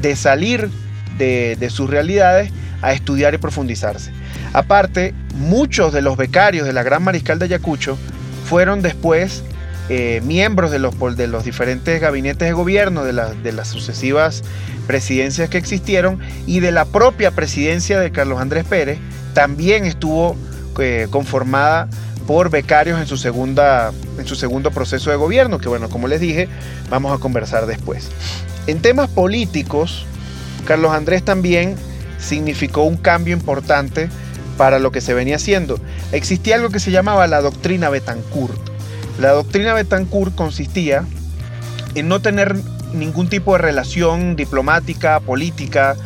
de 0.00 0.14
salir 0.14 0.68
de, 1.16 1.56
de 1.58 1.70
sus 1.70 1.88
realidades 1.88 2.52
a 2.82 2.92
estudiar 2.92 3.34
y 3.34 3.38
profundizarse. 3.38 4.12
Aparte, 4.52 5.14
muchos 5.34 5.92
de 5.92 6.02
los 6.02 6.16
becarios 6.16 6.66
de 6.66 6.72
la 6.72 6.82
Gran 6.82 7.02
Mariscal 7.02 7.38
de 7.38 7.46
Ayacucho 7.46 7.98
fueron 8.46 8.82
después 8.82 9.42
eh, 9.88 10.20
miembros 10.24 10.70
de 10.70 10.78
los, 10.78 10.94
de 11.16 11.26
los 11.28 11.44
diferentes 11.44 12.00
gabinetes 12.00 12.46
de 12.46 12.52
gobierno, 12.52 13.04
de, 13.04 13.12
de, 13.12 13.52
las 13.52 13.68
sucesivas 13.68 14.42
presidencias 14.86 15.48
que 15.48 15.56
existieron 15.58 16.18
y 16.46 16.60
de 16.60 16.72
la 16.72 16.84
propia 16.84 17.30
presidencia 17.30 17.98
de 17.98 18.10
Carlos 18.10 18.40
Andrés 18.40 18.64
Pérez, 18.64 18.98
también 19.32 19.84
estuvo 19.84 20.36
eh, 20.78 21.06
conformada 21.10 21.88
por 22.26 22.50
becarios 22.50 23.00
en 23.00 23.06
su, 23.06 23.16
segunda, 23.16 23.90
en 24.18 24.26
su 24.26 24.34
segundo 24.34 24.70
proceso 24.70 25.10
de 25.10 25.16
gobierno, 25.16 25.58
que 25.58 25.68
bueno, 25.68 25.88
como 25.88 26.06
les 26.06 26.20
dije, 26.20 26.48
vamos 26.90 27.16
a 27.16 27.18
conversar 27.18 27.64
después. 27.64 28.10
En 28.66 28.82
temas 28.82 29.08
políticos, 29.08 30.04
Carlos 30.66 30.92
Andrés 30.92 31.24
también 31.24 31.74
significó 32.18 32.82
un 32.82 32.98
cambio 32.98 33.34
importante 33.34 34.10
para 34.58 34.78
lo 34.78 34.90
que 34.92 35.00
se 35.00 35.14
venía 35.14 35.36
haciendo. 35.36 35.80
Existía 36.12 36.56
algo 36.56 36.68
que 36.68 36.80
se 36.80 36.90
llamaba 36.90 37.26
la 37.26 37.40
doctrina 37.40 37.88
Betancourt. 37.88 38.60
La 39.18 39.30
doctrina 39.30 39.72
Betancourt 39.72 40.34
consistía 40.34 41.06
en 41.94 42.08
no 42.08 42.20
tener 42.20 42.56
ningún 42.92 43.28
tipo 43.28 43.52
de 43.52 43.58
relación 43.58 44.36
diplomática, 44.36 45.20
política, 45.20 45.96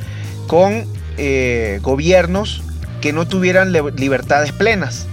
con 0.46 0.86
eh, 1.16 1.80
gobiernos 1.82 2.62
que 3.00 3.12
no 3.12 3.26
tuvieran 3.26 3.72
libertades 3.72 4.52
plenas. 4.52 5.06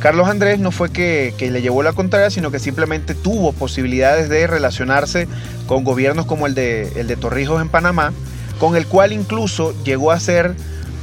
Carlos 0.00 0.28
Andrés 0.28 0.58
no 0.58 0.70
fue 0.70 0.90
que, 0.90 1.34
le 1.38 1.62
llevó 1.62 1.82
la 1.82 1.92
contraria, 1.94 2.30
sino 2.30 2.50
que 2.50 2.58
simplemente 2.58 3.14
tuvo 3.14 3.52
posibilidades 3.52 4.28
de 4.28 4.46
relacionarse 4.46 5.28
con 5.66 5.82
gobiernos 5.82 6.26
como 6.26 6.46
el 6.46 6.54
de, 6.54 6.92
el 6.96 7.06
de 7.06 7.16
Torrijos 7.16 7.60
en 7.60 7.70
Panamá, 7.70 8.12
con 8.58 8.76
el 8.76 8.86
cual 8.86 9.12
incluso 9.12 9.74
llegó 9.82 10.12
a 10.12 10.20
ser 10.20 10.54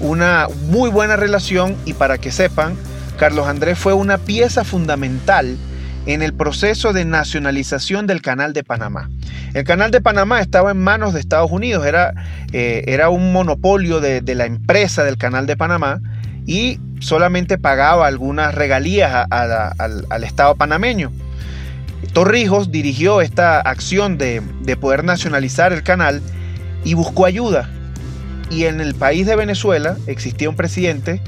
una 0.02 0.48
muy 0.70 0.90
buena 0.90 1.16
relación 1.16 1.76
y 1.86 1.94
para 1.94 2.18
que 2.18 2.32
sepan, 2.32 2.76
Carlos 3.18 3.48
Andrés 3.48 3.78
fue 3.78 3.94
una 3.94 4.18
pieza 4.18 4.64
fundamental 4.64 5.58
en 6.06 6.24
el 6.24 6.34
proceso 6.34 6.94
de 6.94 7.06
nacionalización 7.06 8.08
del 8.08 8.22
Canal 8.22 8.54
de 8.54 8.64
Panamá. 8.64 9.10
El 9.54 9.64
Canal 9.64 9.92
de 9.92 10.02
Panamá 10.02 10.42
estaba 10.42 10.72
en 10.72 10.80
manos 10.80 11.14
de 11.14 11.20
Estados 11.20 11.52
Unidos, 11.52 11.86
era, 11.86 12.14
eh, 12.52 12.84
era 12.88 13.10
un 13.10 13.32
monopolio 13.32 14.00
de, 14.00 14.22
la 14.34 14.46
empresa 14.46 15.04
del 15.04 15.18
Canal 15.18 15.46
de 15.46 15.56
Panamá 15.56 16.02
y 16.48 16.80
solamente 17.00 17.58
pagaba 17.58 18.08
algunas 18.08 18.56
regalías 18.56 19.28
al, 19.30 20.24
Estado 20.24 20.56
panameño. 20.56 21.12
Torrijos 22.14 22.72
dirigió 22.72 23.22
esta 23.22 23.60
acción 23.60 24.18
de, 24.18 24.42
de 24.62 24.76
poder 24.76 25.04
nacionalizar 25.04 25.72
el 25.72 25.84
canal 25.84 26.22
y 26.84 26.96
buscó 26.96 27.26
ayuda. 27.26 27.70
Y 28.52 28.66
en 28.66 28.82
el 28.82 28.94
país 28.94 29.26
de 29.26 29.36
Venezuela 29.36 29.98
existía 30.06 30.50
un 30.50 30.56
presidente 30.56 31.22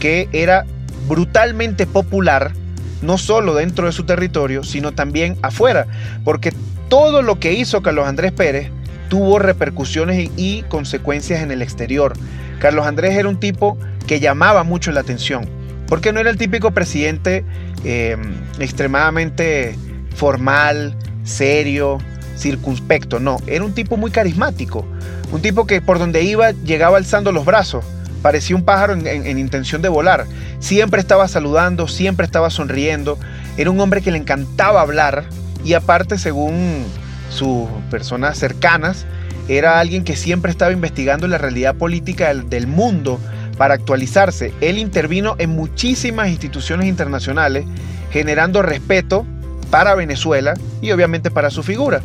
que 0.00 0.28
era 0.32 0.66
brutalmente 1.08 1.86
popular, 1.86 2.52
no 3.00 3.16
solo 3.16 3.54
dentro 3.54 3.86
de 3.86 3.92
su 3.92 4.04
territorio, 4.04 4.64
sino 4.64 4.92
también 4.92 5.36
afuera, 5.40 5.86
porque 6.24 6.52
todo 6.88 7.22
lo 7.22 7.38
que 7.38 7.52
hizo 7.52 7.80
Carlos 7.80 8.06
Andrés 8.06 8.32
Pérez 8.32 8.70
tuvo 9.08 9.38
repercusiones 9.38 10.30
y 10.36 10.62
consecuencias 10.64 11.42
en 11.42 11.50
el 11.50 11.62
exterior. 11.62 12.14
Carlos 12.58 12.86
Andrés 12.86 13.16
era 13.16 13.28
un 13.28 13.38
tipo 13.38 13.78
que 14.06 14.20
llamaba 14.20 14.64
mucho 14.64 14.90
la 14.90 15.00
atención, 15.00 15.48
porque 15.86 16.12
no 16.12 16.20
era 16.20 16.30
el 16.30 16.38
típico 16.38 16.72
presidente 16.72 17.44
eh, 17.84 18.16
extremadamente 18.58 19.76
formal, 20.16 20.96
serio, 21.22 21.98
circunspecto, 22.36 23.20
no, 23.20 23.38
era 23.46 23.64
un 23.64 23.72
tipo 23.72 23.96
muy 23.96 24.10
carismático, 24.10 24.84
un 25.32 25.42
tipo 25.42 25.66
que 25.66 25.80
por 25.80 25.98
donde 25.98 26.22
iba 26.22 26.52
llegaba 26.52 26.98
alzando 26.98 27.32
los 27.32 27.44
brazos, 27.44 27.84
parecía 28.22 28.56
un 28.56 28.64
pájaro 28.64 28.94
en, 28.94 29.38
intención 29.38 29.82
de 29.82 29.88
volar, 29.88 30.26
siempre 30.58 31.00
estaba 31.00 31.28
saludando, 31.28 31.88
siempre 31.88 32.24
estaba 32.24 32.50
sonriendo, 32.50 33.18
era 33.56 33.70
un 33.70 33.80
hombre 33.80 34.00
que 34.00 34.10
le 34.10 34.18
encantaba 34.18 34.80
hablar 34.80 35.24
y 35.64 35.74
aparte 35.74 36.18
según 36.18 36.84
sus 37.30 37.68
personas 37.90 38.38
cercanas, 38.38 39.06
era 39.48 39.78
alguien 39.78 40.04
que 40.04 40.16
siempre 40.16 40.50
estaba 40.50 40.72
investigando 40.72 41.28
la 41.28 41.36
realidad 41.36 41.74
política 41.74 42.28
del, 42.28 42.48
del 42.48 42.66
mundo 42.66 43.20
para 43.58 43.74
actualizarse. 43.74 44.52
Él 44.60 44.78
intervino 44.78 45.36
en 45.38 45.50
muchísimas 45.50 46.28
instituciones 46.28 46.86
internacionales, 46.86 47.66
generando 48.10 48.62
respeto 48.62 49.26
para 49.70 49.94
Venezuela 49.94 50.54
y 50.80 50.92
obviamente 50.92 51.30
para 51.30 51.50
su 51.50 51.62
figura. 51.62 52.02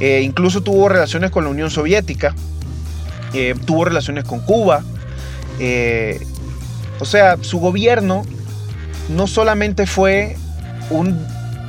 Eh, 0.00 0.22
incluso 0.22 0.62
tuvo 0.62 0.88
relaciones 0.88 1.30
con 1.30 1.44
la 1.44 1.50
Unión 1.50 1.70
Soviética, 1.70 2.34
eh, 3.34 3.54
tuvo 3.66 3.84
relaciones 3.84 4.24
con 4.24 4.40
Cuba. 4.40 4.82
Eh, 5.58 6.26
o 6.98 7.04
sea, 7.04 7.36
su 7.42 7.60
gobierno 7.60 8.24
no 9.10 9.26
solamente 9.26 9.86
fue 9.86 10.36
un 10.88 11.26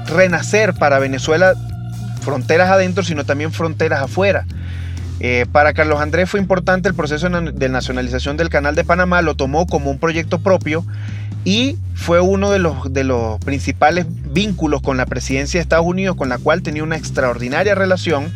renacer 0.08 0.74
para 0.74 1.00
Venezuela 1.00 1.54
fronteras 2.22 2.70
adentro, 2.70 3.04
sino 3.04 3.26
también 3.26 3.52
fronteras 3.52 4.02
afuera. 4.02 4.46
para 5.52 5.74
Carlos 5.74 6.02
Andrés 6.02 6.30
fue 6.32 6.40
importante 6.40 6.90
el 6.90 6.96
proceso 6.96 7.30
de 7.30 7.70
nacionalización 7.70 8.38
del 8.38 8.50
Canal 8.50 8.74
de 8.74 8.84
Panamá, 8.84 9.22
lo 9.22 9.36
tomó 9.36 9.68
como 9.68 9.92
un 9.92 10.00
proyecto 10.00 10.40
propio 10.40 10.84
y 11.44 11.78
fue 11.96 12.20
uno 12.22 12.52
de 12.52 12.60
los, 12.60 12.94
de 12.94 13.04
los 13.04 13.40
principales 13.40 14.06
vínculos 14.10 14.82
con 14.82 14.98
la 14.98 15.06
presidencia 15.06 15.60
de 15.60 15.64
Estados 15.64 15.86
Unidos, 15.86 16.16
con 16.16 16.30
la 16.30 16.38
cual 16.38 16.62
tenía 16.62 16.84
una 16.84 16.98
extraordinaria 16.98 17.76
relación 17.76 18.32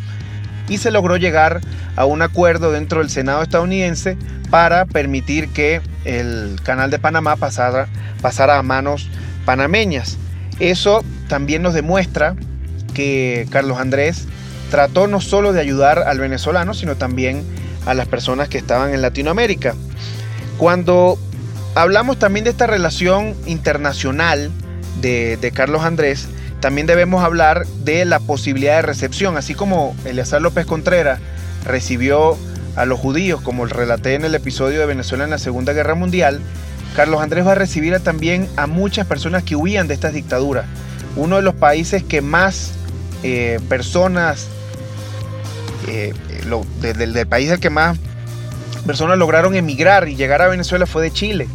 y 0.67 0.77
se 0.77 0.91
logró 0.91 1.17
llegar 1.17 1.61
a 1.95 2.05
un 2.05 2.21
acuerdo 2.21 2.71
dentro 2.71 2.99
del 2.99 3.09
Senado 3.09 3.43
estadounidense 3.43 4.17
para 4.49 4.85
permitir 4.85 5.49
que 5.49 5.81
el 6.03 6.59
canal 6.63 6.91
de 6.91 6.99
Panamá 6.99 7.35
pasara, 7.35 7.87
a 8.21 8.63
manos 8.63 9.07
panameñas. 9.45 10.17
Eso 10.59 11.03
también 11.27 11.61
nos 11.61 11.73
demuestra 11.73 12.35
que 12.93 13.47
Carlos 13.51 13.77
Andrés 13.77 14.25
trató 14.71 15.07
no 15.07 15.21
solo 15.21 15.53
de 15.53 15.61
ayudar 15.61 15.99
al 15.99 16.19
venezolano, 16.19 16.73
sino 16.73 16.95
también 16.95 17.43
a 17.85 17.93
las 17.93 18.07
personas 18.07 18.49
que 18.49 18.57
estaban 18.57 18.93
en 18.93 19.01
Latinoamérica. 19.01 19.75
Cuando 20.57 21.19
hablamos 21.75 22.17
también 22.17 22.45
de 22.45 22.51
esta 22.51 22.67
relación 22.67 23.35
internacional 23.45 24.49
de, 25.01 25.51
Carlos 25.53 25.83
Andrés, 25.83 26.27
también 26.61 26.87
debemos 26.87 27.23
hablar 27.23 27.67
de 27.83 28.05
la 28.05 28.19
posibilidad 28.19 28.77
de 28.77 28.81
recepción, 28.81 29.37
así 29.37 29.53
como 29.53 29.95
Eleazar 30.05 30.41
López 30.41 30.65
Contreras 30.65 31.19
recibió 31.63 32.37
a 32.75 32.85
los 32.85 32.99
judíos, 32.99 33.41
como 33.41 33.65
relaté 33.65 34.15
en 34.15 34.25
el 34.25 34.33
episodio 34.33 34.79
de 34.79 34.85
Venezuela 34.85 35.25
en 35.25 35.29
la 35.29 35.37
Segunda 35.37 35.73
Guerra 35.73 35.93
Mundial, 35.93 36.41
Carlos 36.95 37.21
Andrés 37.21 37.45
va 37.45 37.51
a 37.51 37.55
recibir 37.55 37.99
también 37.99 38.47
a 38.55 38.67
muchas 38.67 39.05
personas 39.05 39.43
que 39.43 39.55
huían 39.55 39.87
de 39.87 39.93
estas 39.93 40.13
dictaduras. 40.13 40.65
Uno 41.17 41.35
de 41.35 41.41
los 41.41 41.53
países 41.53 42.03
que 42.03 42.21
más 42.21 42.71
eh, 43.21 43.59
personas, 43.69 44.47
eh, 45.87 46.13
país 47.29 47.49
del 47.49 47.59
que 47.59 47.69
más 47.69 47.97
personas 48.85 49.17
lograron 49.17 49.55
emigrar 49.55 50.07
y 50.07 50.15
llegar 50.15 50.41
a 50.41 50.47
Venezuela 50.47 50.85
fue 50.85 51.03
de 51.03 51.11
Chile. 51.11 51.47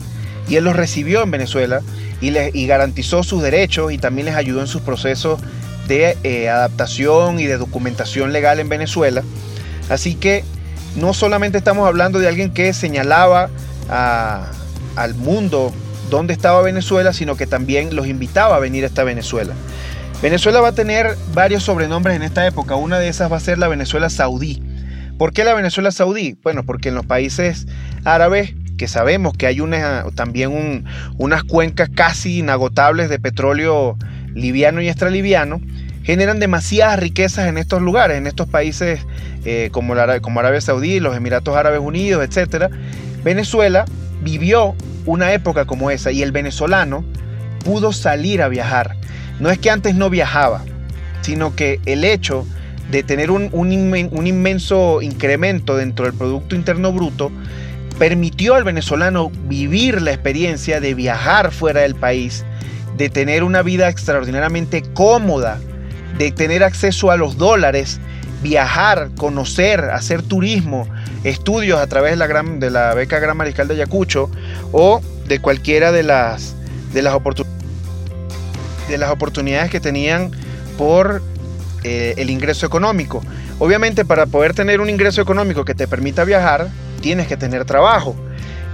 Y 0.50 0.56
él 0.56 0.64
los 0.64 0.76
recibió 0.76 1.22
en 1.22 1.30
Venezuela 1.30 1.80
y, 2.20 2.30
les, 2.32 2.54
y 2.54 2.66
garantizó 2.66 3.22
sus 3.22 3.40
derechos 3.40 3.92
y 3.92 3.98
también 3.98 4.26
les 4.26 4.34
ayudó 4.34 4.60
en 4.60 4.66
sus 4.66 4.82
procesos 4.82 5.40
de 5.88 6.18
eh, 6.24 6.48
adaptación 6.48 7.40
y 7.40 7.46
de 7.46 7.56
documentación 7.56 8.32
legal 8.32 8.60
en 8.60 8.68
Venezuela. 8.68 9.22
Así 9.88 10.14
que 10.14 10.44
no 10.96 11.14
solamente 11.14 11.56
estamos 11.56 11.86
hablando 11.86 12.18
de 12.18 12.28
alguien 12.28 12.52
que 12.52 12.72
señalaba 12.72 13.48
al 13.88 15.14
mundo 15.14 15.72
dónde 16.10 16.32
estaba 16.32 16.62
Venezuela, 16.62 17.12
sino 17.12 17.36
que 17.36 17.46
también 17.46 17.94
los 17.96 18.06
invitaba 18.06 18.56
a 18.56 18.58
venir 18.58 18.84
a 18.84 18.86
esta 18.88 19.04
Venezuela. 19.04 19.54
Venezuela 20.22 20.60
va 20.60 20.68
a 20.68 20.72
tener 20.72 21.16
varios 21.32 21.62
sobrenombres 21.62 22.14
en 22.14 22.22
esta 22.22 22.46
época. 22.46 22.74
Una 22.74 22.98
de 22.98 23.08
esas 23.08 23.32
va 23.32 23.38
a 23.38 23.40
ser 23.40 23.58
la 23.58 23.68
Venezuela 23.68 24.10
saudí. 24.10 24.62
¿Por 25.18 25.32
qué 25.32 25.44
la 25.44 25.54
Venezuela 25.54 25.90
saudí? 25.90 26.36
Bueno, 26.42 26.64
porque 26.64 26.90
en 26.90 26.94
los 26.94 27.06
países 27.06 27.66
árabes, 28.04 28.54
que 28.80 28.88
sabemos 28.88 29.34
que 29.34 29.46
hay 29.46 29.60
también 30.14 30.86
unas 31.18 31.44
cuencas 31.44 31.90
casi 31.94 32.38
inagotables 32.38 33.10
de 33.10 33.18
petróleo 33.18 33.98
liviano 34.34 34.80
y 34.80 34.88
extraliviano, 34.88 35.60
generan 36.02 36.40
demasiadas 36.40 36.98
riquezas 36.98 37.46
en 37.46 37.58
estos 37.58 37.82
lugares, 37.82 38.16
en 38.16 38.26
estos 38.26 38.48
países 38.48 39.00
eh, 39.44 39.68
como, 39.70 39.92
como 40.22 40.40
Arabia 40.40 40.62
Saudí, 40.62 40.98
los 40.98 41.14
Emiratos 41.14 41.54
Árabes 41.54 41.80
Unidos, 41.80 42.24
etc. 42.24 42.72
Venezuela 43.22 43.84
vivió 44.22 44.74
una 45.04 45.34
época 45.34 45.66
como 45.66 45.90
esa 45.90 46.10
y 46.10 46.22
el 46.22 46.32
venezolano 46.32 47.04
pudo 47.62 47.92
salir 47.92 48.40
a 48.40 48.48
viajar. 48.48 48.96
No 49.40 49.50
es 49.50 49.58
que 49.58 49.68
antes 49.68 49.94
no 49.94 50.08
viajaba, 50.08 50.64
sino 51.20 51.54
que 51.54 51.80
el 51.84 52.04
hecho 52.04 52.46
de 52.90 53.02
tener 53.02 53.30
un, 53.30 53.50
inmenso 53.72 55.02
incremento 55.02 55.76
dentro 55.76 56.06
del 56.06 56.14
Producto 56.14 56.54
Interno 56.56 56.94
Bruto, 56.94 57.30
permitió 58.00 58.54
al 58.54 58.64
venezolano 58.64 59.30
vivir 59.44 60.00
la 60.00 60.10
experiencia 60.10 60.80
de 60.80 60.94
viajar 60.94 61.52
fuera 61.52 61.82
del 61.82 61.94
país, 61.94 62.46
de 62.96 63.10
tener 63.10 63.44
una 63.44 63.60
vida 63.60 63.90
extraordinariamente 63.90 64.80
cómoda, 64.94 65.58
de 66.16 66.32
tener 66.32 66.64
acceso 66.64 67.10
a 67.10 67.18
los 67.18 67.36
dólares, 67.36 68.00
viajar, 68.42 69.10
conocer, 69.18 69.80
hacer 69.80 70.22
turismo, 70.22 70.88
estudios 71.24 71.78
a 71.78 71.86
través 71.88 72.12
de 72.12 72.16
la, 72.16 72.26
gran, 72.26 72.58
de 72.58 72.70
la 72.70 72.94
beca 72.94 73.18
Gran 73.18 73.36
Mariscal 73.36 73.68
de 73.68 73.74
Ayacucho 73.74 74.30
o 74.72 75.02
de 75.26 75.38
cualquiera 75.42 75.92
de 75.92 76.02
las, 76.02 76.54
de 76.94 77.02
las, 77.02 77.14
de 78.88 78.96
las 78.96 79.10
oportunidades 79.10 79.70
que 79.70 79.78
tenían 79.78 80.30
por 80.78 81.22
eh, 81.84 82.14
el 82.16 82.30
ingreso 82.30 82.64
económico. 82.64 83.20
Obviamente 83.58 84.06
para 84.06 84.24
poder 84.24 84.54
tener 84.54 84.80
un 84.80 84.88
ingreso 84.88 85.20
económico 85.20 85.66
que 85.66 85.74
te 85.74 85.86
permita 85.86 86.24
viajar, 86.24 86.70
tienes 87.00 87.26
que 87.26 87.36
tener 87.36 87.64
trabajo. 87.64 88.14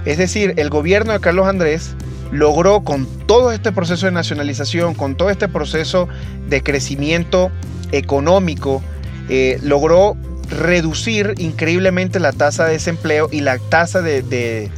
Es 0.05 0.17
decir, 0.17 0.53
el 0.57 0.69
gobierno 0.69 1.13
de 1.13 1.19
Carlos 1.19 1.47
Andrés 1.47 1.95
logró 2.31 2.81
con 2.83 3.05
todo 3.25 3.51
este 3.51 3.71
proceso 3.71 4.05
de 4.05 4.11
nacionalización, 4.11 4.93
con 4.93 5.15
todo 5.15 5.29
este 5.29 5.47
proceso 5.47 6.07
de 6.47 6.61
crecimiento 6.61 7.51
económico, 7.91 8.81
eh, 9.29 9.59
logró 9.63 10.15
reducir 10.49 11.33
increíblemente 11.37 12.19
la 12.19 12.31
tasa 12.31 12.65
de 12.65 12.73
desempleo 12.73 13.27
y 13.31 13.41
la 13.41 13.59
tasa 13.59 14.01
de, 14.01 14.71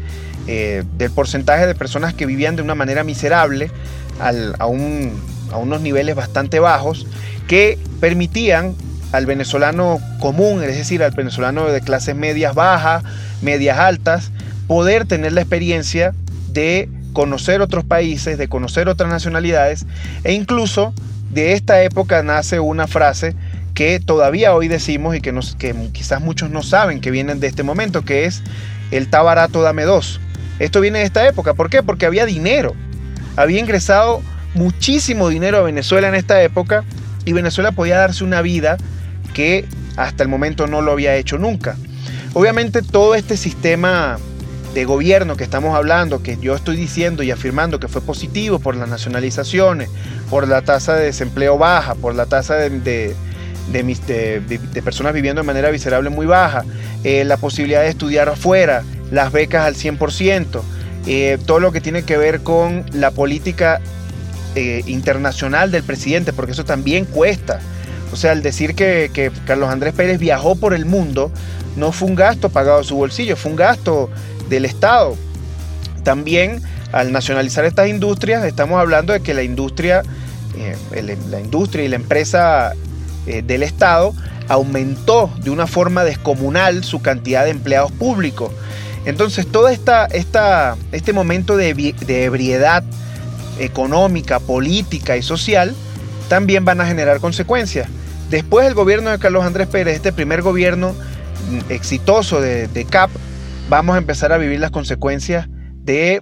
eh, 0.47 0.83
del 0.97 1.11
porcentaje 1.11 1.67
de 1.67 1.75
personas 1.75 2.13
que 2.13 2.25
vivían 2.25 2.55
de 2.55 2.63
una 2.63 2.75
manera 2.75 3.03
miserable 3.03 3.71
a, 4.19 4.31
a 4.59 4.65
unos 4.65 5.81
niveles 5.81 6.15
bastante 6.15 6.59
bajos 6.59 7.05
que 7.47 7.77
permitían 7.99 8.75
al 9.11 9.25
venezolano 9.25 9.99
común, 10.19 10.63
es 10.63 10.77
decir, 10.77 11.03
al 11.03 11.11
venezolano 11.11 11.65
de 11.67 11.81
clases 11.81 12.15
medias 12.15 12.55
bajas, 12.55 13.03
medias 13.41 13.77
altas, 13.77 14.31
poder 14.67 15.05
tener 15.05 15.33
la 15.33 15.41
experiencia 15.41 16.13
de 16.49 16.89
conocer 17.13 17.61
otros 17.61 17.83
países, 17.83 18.37
de 18.37 18.47
conocer 18.47 18.87
otras 18.87 19.09
nacionalidades 19.09 19.85
e 20.23 20.33
incluso 20.33 20.93
de 21.31 21.53
esta 21.53 21.81
época 21.83 22.23
nace 22.23 22.59
una 22.59 22.87
frase 22.87 23.35
que 23.73 23.99
todavía 23.99 24.53
hoy 24.53 24.67
decimos 24.67 25.15
y 25.15 25.21
que, 25.21 25.31
nos, 25.31 25.55
que 25.55 25.73
quizás 25.91 26.21
muchos 26.21 26.49
no 26.49 26.63
saben 26.63 27.01
que 27.01 27.11
vienen 27.11 27.39
de 27.39 27.47
este 27.47 27.63
momento, 27.63 28.03
que 28.03 28.25
es 28.25 28.43
el 28.91 29.03
está 29.03 29.21
barato, 29.21 29.61
dame 29.61 29.83
dos. 29.83 30.19
Esto 30.59 30.81
viene 30.81 30.99
de 30.99 31.05
esta 31.05 31.27
época. 31.27 31.53
¿Por 31.53 31.69
qué? 31.69 31.83
Porque 31.83 32.05
había 32.05 32.25
dinero. 32.25 32.75
Había 33.35 33.59
ingresado 33.59 34.21
muchísimo 34.53 35.29
dinero 35.29 35.59
a 35.59 35.61
Venezuela 35.61 36.09
en 36.09 36.15
esta 36.15 36.41
época 36.41 36.83
y 37.23 37.33
Venezuela 37.33 37.71
podía 37.71 37.97
darse 37.97 38.23
una 38.23 38.41
vida 38.41 38.77
que 39.33 39.65
hasta 39.95 40.23
el 40.23 40.29
momento 40.29 40.67
no 40.67 40.81
lo 40.81 40.91
había 40.91 41.15
hecho 41.15 41.37
nunca. 41.37 41.75
Obviamente 42.33 42.81
todo 42.81 43.15
este 43.15 43.37
sistema 43.37 44.17
de 44.73 44.85
gobierno 44.85 45.35
que 45.35 45.43
estamos 45.43 45.75
hablando, 45.75 46.21
que 46.21 46.37
yo 46.39 46.55
estoy 46.55 46.75
diciendo 46.75 47.23
y 47.23 47.31
afirmando 47.31 47.79
que 47.79 47.87
fue 47.87 48.01
positivo 48.01 48.59
por 48.59 48.75
las 48.75 48.87
nacionalizaciones, 48.87 49.89
por 50.29 50.47
la 50.47 50.61
tasa 50.61 50.95
de 50.95 51.05
desempleo 51.05 51.57
baja, 51.57 51.95
por 51.95 52.13
la 52.13 52.27
tasa 52.27 52.55
de, 52.55 53.15
personas 54.83 55.13
viviendo 55.13 55.41
de 55.41 55.47
manera 55.47 55.71
miserable 55.71 56.09
muy 56.09 56.27
baja, 56.27 56.65
eh, 57.03 57.23
la 57.23 57.37
posibilidad 57.37 57.81
de 57.81 57.89
estudiar 57.89 58.29
afuera, 58.29 58.83
las 59.11 59.31
becas 59.31 59.65
al 59.65 59.75
100%, 59.75 60.61
eh, 61.07 61.39
todo 61.45 61.59
lo 61.59 61.71
que 61.71 61.81
tiene 61.81 62.03
que 62.03 62.17
ver 62.17 62.41
con 62.41 62.85
la 62.93 63.09
política 63.09 63.81
eh, 64.55 64.83
internacional 64.85 65.71
del 65.71 65.83
presidente, 65.83 66.33
porque 66.33 66.51
eso 66.51 66.65
también 66.65 67.05
cuesta. 67.05 67.59
O 68.11 68.15
sea, 68.15 68.31
al 68.31 68.41
decir 68.41 68.75
que, 68.75 69.31
Carlos 69.45 69.69
Andrés 69.69 69.93
Pérez 69.93 70.19
viajó 70.19 70.55
por 70.55 70.73
el 70.73 70.85
mundo, 70.85 71.31
no 71.75 71.91
fue 71.91 72.07
un 72.07 72.15
gasto 72.15 72.49
pagado 72.49 72.79
de 72.79 72.83
su 72.83 72.95
bolsillo, 72.95 73.35
fue 73.35 73.51
un 73.51 73.57
gasto 73.57 74.09
del 74.49 74.65
Estado. 74.65 75.15
También 76.03 76.61
al 76.91 77.11
nacionalizar 77.11 77.65
estas 77.65 77.87
industrias, 77.87 78.43
estamos 78.45 78.79
hablando 78.79 79.13
de 79.13 79.21
que 79.21 79.33
la 79.33 79.43
industria, 79.43 80.01
eh, 80.57 81.17
la 81.29 81.39
industria 81.39 81.85
y 81.85 81.87
la 81.87 81.97
empresa 81.97 82.73
eh, 83.27 83.43
del 83.43 83.61
Estado 83.61 84.13
aumentó 84.47 85.31
de 85.43 85.51
una 85.51 85.67
forma 85.67 86.03
descomunal 86.03 86.83
su 86.83 87.01
cantidad 87.01 87.45
de 87.45 87.51
empleados 87.51 87.91
públicos. 87.91 88.51
Entonces, 89.05 89.45
todo 89.47 89.67
esta, 89.69 90.07
este 90.91 91.13
momento 91.13 91.55
de 91.55 91.69
ebriedad 92.23 92.83
económica, 93.59 94.39
política 94.39 95.15
y 95.17 95.21
social, 95.21 95.75
también 96.27 96.65
van 96.65 96.81
a 96.81 96.85
generar 96.85 97.19
consecuencias. 97.19 97.87
Después 98.29 98.65
del 98.65 98.75
gobierno 98.75 99.09
de 99.09 99.17
Carlos 99.17 99.43
Andrés 99.43 99.67
Pérez, 99.67 99.95
este 99.95 100.13
primer 100.13 100.41
gobierno 100.41 100.93
mm, 101.49 101.71
exitoso 101.71 102.41
de, 102.41 102.87
CAP, 102.89 103.09
vamos 103.69 103.95
a 103.95 103.97
empezar 103.97 104.31
a 104.31 104.37
vivir 104.37 104.59
las 104.59 104.71
consecuencias 104.71 105.47
de 105.83 106.21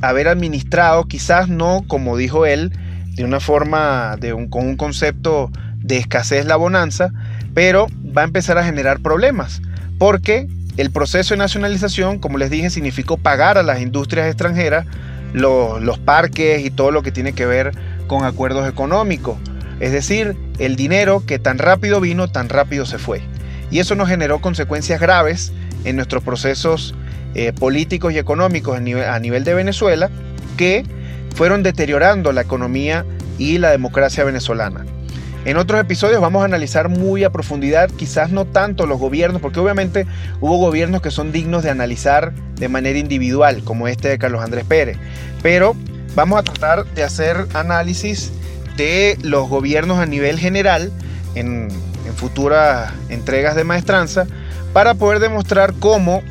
haber 0.00 0.28
administrado, 0.28 1.04
quizás 1.04 1.48
no 1.48 1.84
como 1.88 2.16
dijo 2.16 2.46
él, 2.46 2.72
de 3.14 3.24
una 3.24 3.40
forma, 3.40 4.16
de 4.18 4.30
con 4.50 4.66
un 4.66 4.76
concepto 4.76 5.50
de 5.78 5.98
escasez 5.98 6.46
la 6.46 6.56
bonanza, 6.56 7.12
pero 7.54 7.88
va 8.16 8.22
a 8.22 8.24
empezar 8.24 8.56
a 8.56 8.64
generar 8.64 9.00
problemas, 9.00 9.60
porque 9.98 10.46
el 10.76 10.90
proceso 10.90 11.34
de 11.34 11.38
nacionalización, 11.38 12.18
como 12.18 12.38
les 12.38 12.50
dije, 12.50 12.70
significó 12.70 13.18
pagar 13.18 13.58
a 13.58 13.62
las 13.62 13.80
industrias 13.80 14.28
extranjeras 14.28 14.86
los, 15.32 15.98
parques 15.98 16.64
y 16.64 16.70
todo 16.70 16.90
lo 16.90 17.02
que 17.02 17.12
tiene 17.12 17.32
que 17.32 17.46
ver 17.46 17.72
con 18.06 18.24
acuerdos 18.24 18.68
económicos. 18.68 19.36
Es 19.82 19.90
decir, 19.90 20.36
el 20.60 20.76
dinero 20.76 21.24
que 21.26 21.40
tan 21.40 21.58
rápido 21.58 22.00
vino, 22.00 22.30
tan 22.30 22.48
rápido 22.48 22.86
se 22.86 22.98
fue. 22.98 23.20
Y 23.72 23.80
eso 23.80 23.96
nos 23.96 24.08
generó 24.08 24.40
consecuencias 24.40 25.00
graves 25.00 25.52
en 25.84 25.96
nuestros 25.96 26.22
procesos 26.22 26.94
eh, 27.34 27.52
políticos 27.52 28.12
y 28.12 28.18
económicos 28.18 28.76
a 28.76 28.80
nivel, 28.80 29.02
a 29.02 29.18
nivel 29.18 29.42
de 29.42 29.54
Venezuela 29.54 30.08
que 30.56 30.84
fueron 31.34 31.64
deteriorando 31.64 32.30
la 32.30 32.42
economía 32.42 33.04
y 33.38 33.58
la 33.58 33.72
democracia 33.72 34.22
venezolana. 34.22 34.86
En 35.44 35.56
otros 35.56 35.80
episodios 35.80 36.20
vamos 36.20 36.42
a 36.42 36.44
analizar 36.44 36.88
muy 36.88 37.24
a 37.24 37.30
profundidad, 37.30 37.90
quizás 37.90 38.30
no 38.30 38.44
tanto 38.44 38.86
los 38.86 39.00
gobiernos, 39.00 39.42
porque 39.42 39.58
obviamente 39.58 40.06
hubo 40.40 40.58
gobiernos 40.58 41.02
que 41.02 41.10
son 41.10 41.32
dignos 41.32 41.64
de 41.64 41.70
analizar 41.70 42.32
de 42.54 42.68
manera 42.68 43.00
individual, 43.00 43.64
como 43.64 43.88
este 43.88 44.10
de 44.10 44.18
Carlos 44.18 44.44
Andrés 44.44 44.64
Pérez, 44.64 44.96
pero 45.42 45.74
vamos 46.14 46.38
a 46.38 46.44
tratar 46.44 46.84
de 46.94 47.02
hacer 47.02 47.48
análisis 47.54 48.32
de 48.76 49.18
los 49.22 49.48
gobiernos 49.48 49.98
a 49.98 50.06
nivel 50.06 50.38
general 50.38 50.92
en, 51.34 51.68
futuras 52.16 52.92
entregas 53.08 53.56
de 53.56 53.64
maestranza 53.64 54.26
para 54.72 54.94
poder 54.94 55.18
demostrar 55.18 55.72
cómo 55.80 56.22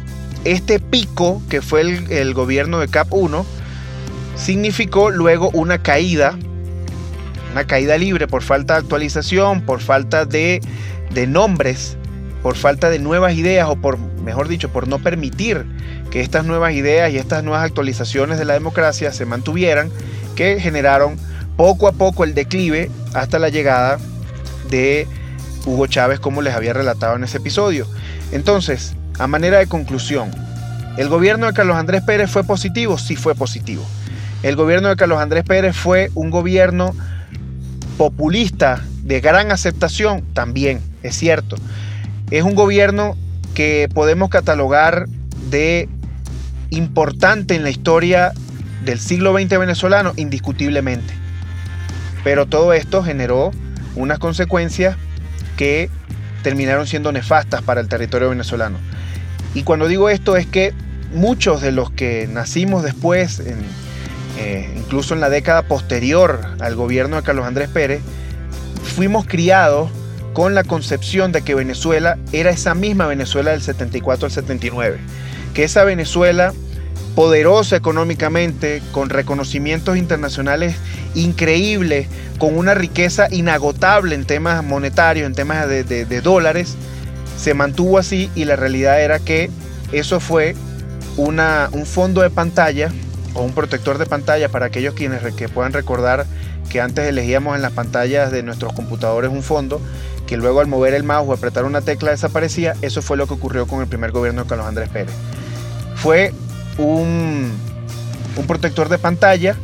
este 0.46 0.80
pico 0.80 1.42
que 1.50 1.62
fue 1.62 1.82
el, 1.82 2.34
gobierno 2.34 2.80
de 2.80 2.88
CAP 2.88 3.12
1 3.12 3.46
significó 4.38 5.10
luego 5.10 5.50
una 5.54 5.80
caída 5.80 6.38
una 7.52 7.66
caída 7.66 7.98
libre 7.98 8.28
por 8.28 8.42
falta 8.44 8.76
de 8.76 8.80
actualización, 8.80 9.62
por 9.62 9.82
falta 9.82 10.26
de, 10.26 10.62
nombres 11.28 11.98
por 12.42 12.56
falta 12.56 12.90
de 12.90 13.00
nuevas 13.00 13.34
ideas 13.34 13.68
o 13.70 13.76
por, 13.76 13.98
mejor 13.98 14.48
dicho, 14.48 14.70
por 14.70 14.88
no 14.88 15.00
permitir 15.00 15.66
que 16.10 16.22
estas 16.22 16.46
nuevas 16.46 16.74
ideas 16.74 17.12
y 17.12 17.18
estas 17.18 17.44
nuevas 17.44 17.64
actualizaciones 17.64 18.40
de 18.40 18.46
la 18.46 18.54
democracia 18.54 19.12
se 19.12 19.26
mantuvieran, 19.26 19.92
que 20.36 20.60
generaron 20.60 21.18
poco 21.62 21.88
a 21.88 21.92
poco 21.92 22.24
el 22.24 22.34
declive 22.34 22.90
hasta 23.14 23.38
la 23.38 23.50
llegada 23.50 24.00
de 24.72 25.08
Hugo 25.68 25.86
Chávez, 25.86 26.20
como 26.20 26.42
les 26.42 26.56
había 26.56 26.74
relatado 26.74 27.16
en 27.16 27.24
ese 27.24 27.38
episodio. 27.38 27.86
Entonces, 28.32 28.96
a 29.20 29.28
manera 29.28 29.60
de 29.60 29.68
conclusión, 29.68 30.32
¿el 30.98 31.08
gobierno 31.08 31.46
de 31.46 31.54
Carlos 31.54 31.78
Andrés 31.78 32.02
Pérez 32.02 32.32
fue 32.32 32.44
positivo? 32.44 32.98
Sí 32.98 33.16
fue 33.16 33.36
positivo. 33.36 33.86
El 34.42 34.56
gobierno 34.56 34.90
de 34.90 34.96
Carlos 34.96 35.20
Andrés 35.20 35.44
Pérez 35.44 35.76
fue 35.76 36.10
un 36.16 36.32
gobierno 36.32 36.96
populista 37.96 38.82
de 39.04 39.22
gran 39.22 39.52
aceptación, 39.52 40.24
también, 40.34 40.82
es 41.04 41.16
cierto. 41.16 41.58
Es 42.32 42.42
un 42.42 42.56
gobierno 42.56 43.16
que 43.54 43.88
podemos 43.94 44.32
catalogar 44.32 45.06
de 45.52 45.88
importante 46.72 47.54
en 47.54 47.62
la 47.62 47.70
historia 47.70 48.32
del 48.84 49.00
siglo 49.00 49.38
XX 49.38 49.60
venezolano, 49.60 50.14
indiscutiblemente. 50.18 51.21
Pero 52.24 52.46
todo 52.46 52.74
esto 52.74 53.04
generó 53.04 53.52
unas 53.96 54.20
consecuencias 54.20 54.96
que 55.58 55.90
terminaron 56.44 56.88
siendo 56.88 57.12
nefastas 57.12 57.62
para 57.62 57.82
el 57.82 57.88
territorio 57.88 58.30
venezolano. 58.30 58.78
Y 59.54 59.64
cuando 59.64 59.88
digo 59.88 60.10
esto 60.10 60.38
es 60.38 60.46
que 60.46 60.74
muchos 61.14 61.62
de 61.62 61.72
los 61.72 61.92
que 61.92 62.28
nacimos 62.32 62.84
después, 62.84 63.42
eh, 64.38 64.74
incluso 64.76 65.14
en 65.14 65.20
la 65.20 65.30
década 65.30 65.64
posterior 65.64 66.42
al 66.60 66.76
gobierno 66.76 67.18
de 67.18 67.24
Carlos 67.24 67.46
Andrés 67.46 67.70
Pérez, 67.70 68.02
fuimos 68.96 69.26
criados 69.26 69.90
con 70.34 70.56
la 70.56 70.64
concepción 70.64 71.32
de 71.32 71.42
que 71.42 71.56
Venezuela 71.56 72.18
era 72.32 72.52
esa 72.52 72.74
misma 72.74 73.08
Venezuela 73.08 73.52
del 73.52 73.62
74 73.62 74.28
al 74.28 74.32
79, 74.32 74.98
que 75.54 75.64
esa 75.64 75.84
Venezuela 75.84 76.54
poderosa 77.16 77.76
económicamente, 77.76 78.82
con 78.92 79.10
reconocimientos 79.10 79.98
internacionales 79.98 80.76
increíbles, 81.14 82.08
con 82.38 82.58
una 82.58 82.74
riqueza 82.74 83.28
inagotable 83.32 84.16
en 84.16 84.26
temas 84.26 84.64
monetarios, 84.64 85.28
en 85.28 85.36
temas 85.36 85.68
de, 85.68 86.22
dólares, 86.22 86.76
se 87.38 87.54
mantuvo 87.54 87.98
así 87.98 88.30
y 88.36 88.46
la 88.46 88.56
realidad 88.56 89.02
era 89.02 89.20
que 89.20 89.50
eso 89.92 90.20
fue 90.20 90.56
una, 91.18 91.70
un 91.74 91.86
fondo 91.86 92.22
de 92.22 92.30
pantalla 92.30 92.92
o 93.34 93.44
un 93.44 93.54
protector 93.54 93.98
de 93.98 94.06
pantalla 94.06 94.50
para 94.50 94.68
aquellos 94.68 94.94
quienes 94.94 95.22
que 95.36 95.50
puedan 95.50 95.74
recordar 95.74 96.26
que 96.70 96.80
antes 96.80 97.08
elegíamos 97.08 97.56
en 97.56 97.62
las 97.62 97.74
pantallas 97.74 98.32
de 98.32 98.44
nuestros 98.44 98.74
computadores 98.74 99.30
un 99.30 99.44
fondo 99.44 99.82
que 100.26 100.38
luego 100.38 100.62
al 100.62 100.68
mover 100.68 100.94
el 100.94 101.04
mouse 101.04 101.28
o 101.28 101.34
apretar 101.34 101.66
una 101.66 101.82
tecla 101.82 102.12
desaparecía, 102.12 102.76
eso 102.82 103.02
fue 103.02 103.18
lo 103.18 103.28
que 103.28 103.34
ocurrió 103.34 103.68
con 103.68 103.82
el 103.82 103.88
primer 103.88 104.12
gobierno 104.12 104.44
de 104.44 104.50
Carlos 104.50 104.66
Andrés 104.66 104.88
Pérez. 104.88 105.14
Fue 105.96 106.34
un, 106.78 107.52
un 108.36 108.48
protector 108.48 108.90
de 108.90 108.98
pantalla 108.98 109.56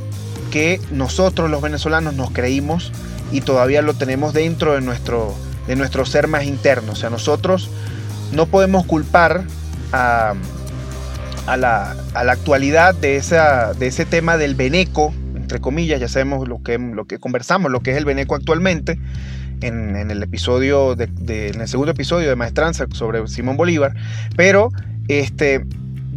que 0.51 0.79
nosotros 0.91 1.49
los 1.49 1.61
venezolanos 1.61 2.13
nos 2.15 2.31
creímos 2.31 2.91
y 3.31 3.41
todavía 3.41 3.81
lo 3.81 3.93
tenemos 3.93 4.33
dentro 4.33 4.73
de 4.73 4.81
nuestro, 4.81 5.35
de 5.67 5.75
nuestro 5.75 6.05
ser 6.05 6.27
más 6.27 6.45
interno. 6.45 6.93
O 6.93 6.95
sea, 6.95 7.09
nosotros 7.09 7.69
no 8.31 8.45
podemos 8.45 8.85
culpar 8.85 9.43
a, 9.91 10.33
a, 11.45 11.57
la, 11.57 11.95
a 12.13 12.23
la, 12.23 12.31
actualidad 12.33 12.95
de, 12.95 13.17
esa, 13.17 13.73
de 13.73 13.87
ese 13.87 14.05
tema 14.05 14.37
del 14.37 14.55
veneco, 14.55 15.13
entre 15.35 15.59
comillas, 15.59 15.99
ya 15.99 16.07
sabemos 16.07 16.47
lo 16.47 16.61
que, 16.61 16.77
lo 16.77 17.05
que 17.05 17.19
conversamos, 17.19 17.71
lo 17.71 17.81
que 17.81 17.91
es 17.91 17.97
el 17.97 18.05
veneco 18.05 18.35
actualmente, 18.35 18.99
en, 19.61 19.95
en 19.95 20.11
el 20.11 20.21
episodio, 20.21 20.95
de, 20.95 21.07
de, 21.07 21.49
en 21.49 21.61
el 21.61 21.67
segundo 21.67 21.91
episodio 21.91 22.29
de 22.29 22.35
Maestranza 22.35 22.85
sobre 22.91 23.25
Simón 23.27 23.57
Bolívar, 23.57 23.95
pero 24.35 24.71
este, 25.07 25.65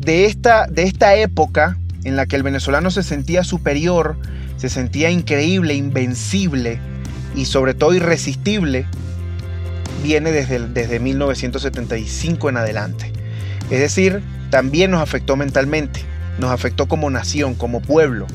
de 0.01 0.24
esta, 0.24 0.66
de 0.66 0.84
esta 0.84 1.14
época 1.14 1.76
en 2.05 2.16
la 2.16 2.26
que 2.26 2.36
el 2.36 2.42
venezolano 2.42 2.90
se 2.90 3.03
sentía 3.03 3.44
superior, 3.44 4.16
se 4.57 4.68
sentía 4.68 5.11
increíble, 5.11 5.74
invencible 5.74 6.80
y 7.34 7.44
sobre 7.44 7.74
todo 7.74 7.94
irresistible, 7.94 8.86
viene 10.03 10.32
desde, 10.32 10.68
desde 10.68 10.98
1975 10.98 12.48
en 12.48 12.57
adelante. 12.57 13.12
Es 13.70 13.80
decir, 13.80 14.22
también 14.48 14.90
nos 14.90 15.03
afectó 15.03 15.36
mentalmente, 15.36 16.01
nos 16.38 16.51
afectó 16.51 16.88
como 16.88 17.11
nación, 17.11 17.55
como 17.55 17.80
pueblo. 17.80 18.26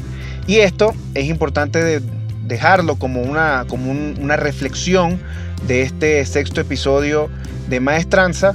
Y 0.48 0.58
esto 0.58 0.94
es 1.16 1.26
importante 1.26 2.00
dejarlo 2.46 2.98
como, 2.98 3.22
una, 3.22 3.66
como 3.68 3.92
una 3.92 4.36
reflexión 4.36 5.20
de 5.68 5.82
este 5.82 6.24
sexto 6.26 6.62
episodio 6.62 7.30
de 7.68 7.80
Maestranza. 7.80 8.54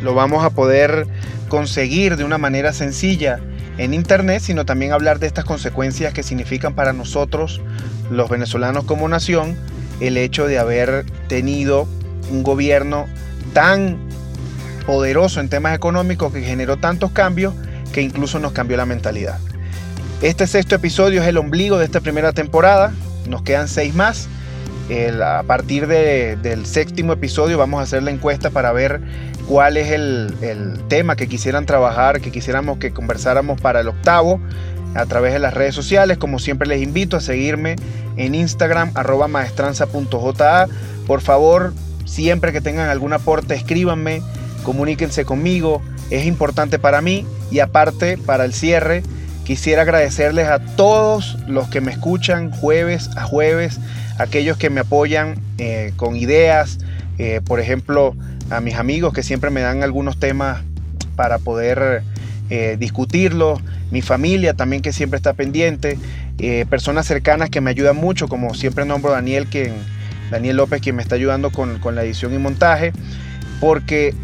Lo 0.00 0.14
vamos 0.14 0.44
a 0.44 0.50
poder 0.50 1.08
conseguir 1.52 2.16
de 2.16 2.24
una 2.24 2.38
manera 2.38 2.72
sencilla 2.72 3.38
en 3.76 3.92
Internet, 3.92 4.40
sino 4.40 4.64
también 4.64 4.92
hablar 4.92 5.18
de 5.18 5.26
estas 5.26 5.44
consecuencias 5.44 6.14
que 6.14 6.22
significan 6.22 6.74
para 6.74 6.94
nosotros, 6.94 7.60
los 8.10 8.30
venezolanos 8.30 8.84
como 8.84 9.06
nación, 9.06 9.54
el 10.00 10.16
hecho 10.16 10.46
de 10.46 10.58
haber 10.58 11.04
tenido 11.28 11.86
un 12.30 12.42
gobierno 12.42 13.04
tan 13.52 13.98
poderoso 14.86 15.40
en 15.40 15.50
temas 15.50 15.76
económicos 15.76 16.32
que 16.32 16.40
generó 16.40 16.78
tantos 16.78 17.12
cambios 17.12 17.52
que 17.92 18.00
incluso 18.00 18.38
nos 18.38 18.52
cambió 18.52 18.78
la 18.78 18.86
mentalidad. 18.86 19.38
Este 20.22 20.46
sexto 20.46 20.76
episodio 20.76 21.20
es 21.20 21.28
el 21.28 21.36
ombligo 21.36 21.76
de 21.76 21.84
esta 21.84 22.00
primera 22.00 22.32
temporada, 22.32 22.94
nos 23.28 23.42
quedan 23.42 23.68
seis 23.68 23.94
más. 23.94 24.26
a 25.22 25.42
partir 25.46 25.86
del 25.86 26.64
séptimo 26.64 27.12
episodio 27.12 27.58
vamos 27.58 27.80
a 27.80 27.82
hacer 27.82 28.02
la 28.02 28.10
encuesta 28.10 28.48
para 28.48 28.72
ver 28.72 29.02
cuál 29.52 29.76
es 29.76 29.90
el, 29.90 30.32
tema 30.88 31.14
que 31.14 31.28
quisieran 31.28 31.66
trabajar, 31.66 32.22
que 32.22 32.30
quisiéramos 32.30 32.78
que 32.78 32.94
conversáramos 32.94 33.60
para 33.60 33.80
el 33.80 33.88
octavo 33.88 34.40
a 34.94 35.04
través 35.04 35.34
de 35.34 35.40
las 35.40 35.52
redes 35.52 35.74
sociales. 35.74 36.16
Como 36.16 36.38
siempre 36.38 36.66
les 36.66 36.80
invito 36.80 37.18
a 37.18 37.20
seguirme 37.20 37.76
en 38.16 38.34
Instagram 38.34 38.92
arroba 38.94 39.28
maestranza.ja. 39.28 40.68
Por 41.06 41.20
favor, 41.20 41.74
siempre 42.06 42.50
que 42.54 42.62
tengan 42.62 42.88
algún 42.88 43.12
aporte, 43.12 43.54
escríbanme, 43.54 44.22
comuníquense 44.62 45.26
conmigo. 45.26 45.82
Es 46.08 46.24
importante 46.24 46.78
para 46.78 47.02
mí 47.02 47.26
y 47.50 47.58
aparte 47.58 48.16
para 48.16 48.46
el 48.46 48.54
cierre. 48.54 49.02
Quisiera 49.44 49.82
agradecerles 49.82 50.48
a 50.48 50.60
todos 50.60 51.36
los 51.46 51.68
que 51.68 51.82
me 51.82 51.92
escuchan 51.92 52.52
jueves 52.52 53.10
a 53.18 53.24
jueves, 53.24 53.80
aquellos 54.16 54.56
que 54.56 54.70
me 54.70 54.80
apoyan 54.80 55.34
eh, 55.58 55.92
con 55.96 56.16
ideas, 56.16 56.78
eh, 57.18 57.40
por 57.44 57.60
ejemplo, 57.60 58.14
a 58.50 58.60
mis 58.60 58.74
amigos 58.74 59.12
que 59.12 59.22
siempre 59.22 59.50
me 59.50 59.60
dan 59.60 59.82
algunos 59.82 60.18
temas 60.18 60.62
para 61.16 61.38
poder 61.38 62.02
eh, 62.50 62.76
discutirlos, 62.78 63.60
mi 63.90 64.02
familia 64.02 64.54
también 64.54 64.82
que 64.82 64.92
siempre 64.92 65.16
está 65.16 65.34
pendiente, 65.34 65.98
eh, 66.38 66.66
personas 66.68 67.06
cercanas 67.06 67.50
que 67.50 67.60
me 67.60 67.70
ayudan 67.70 67.96
mucho, 67.96 68.28
como 68.28 68.54
siempre 68.54 68.84
nombro 68.84 69.12
a 69.12 69.14
Daniel, 69.14 69.46
quien, 69.46 69.72
Daniel 70.30 70.56
López, 70.56 70.80
quien 70.80 70.96
me 70.96 71.02
está 71.02 71.14
ayudando 71.14 71.50
con, 71.50 71.78
la 71.94 72.02
edición 72.02 72.34
y 72.34 72.38
montaje, 72.38 72.92
porque 73.60 74.14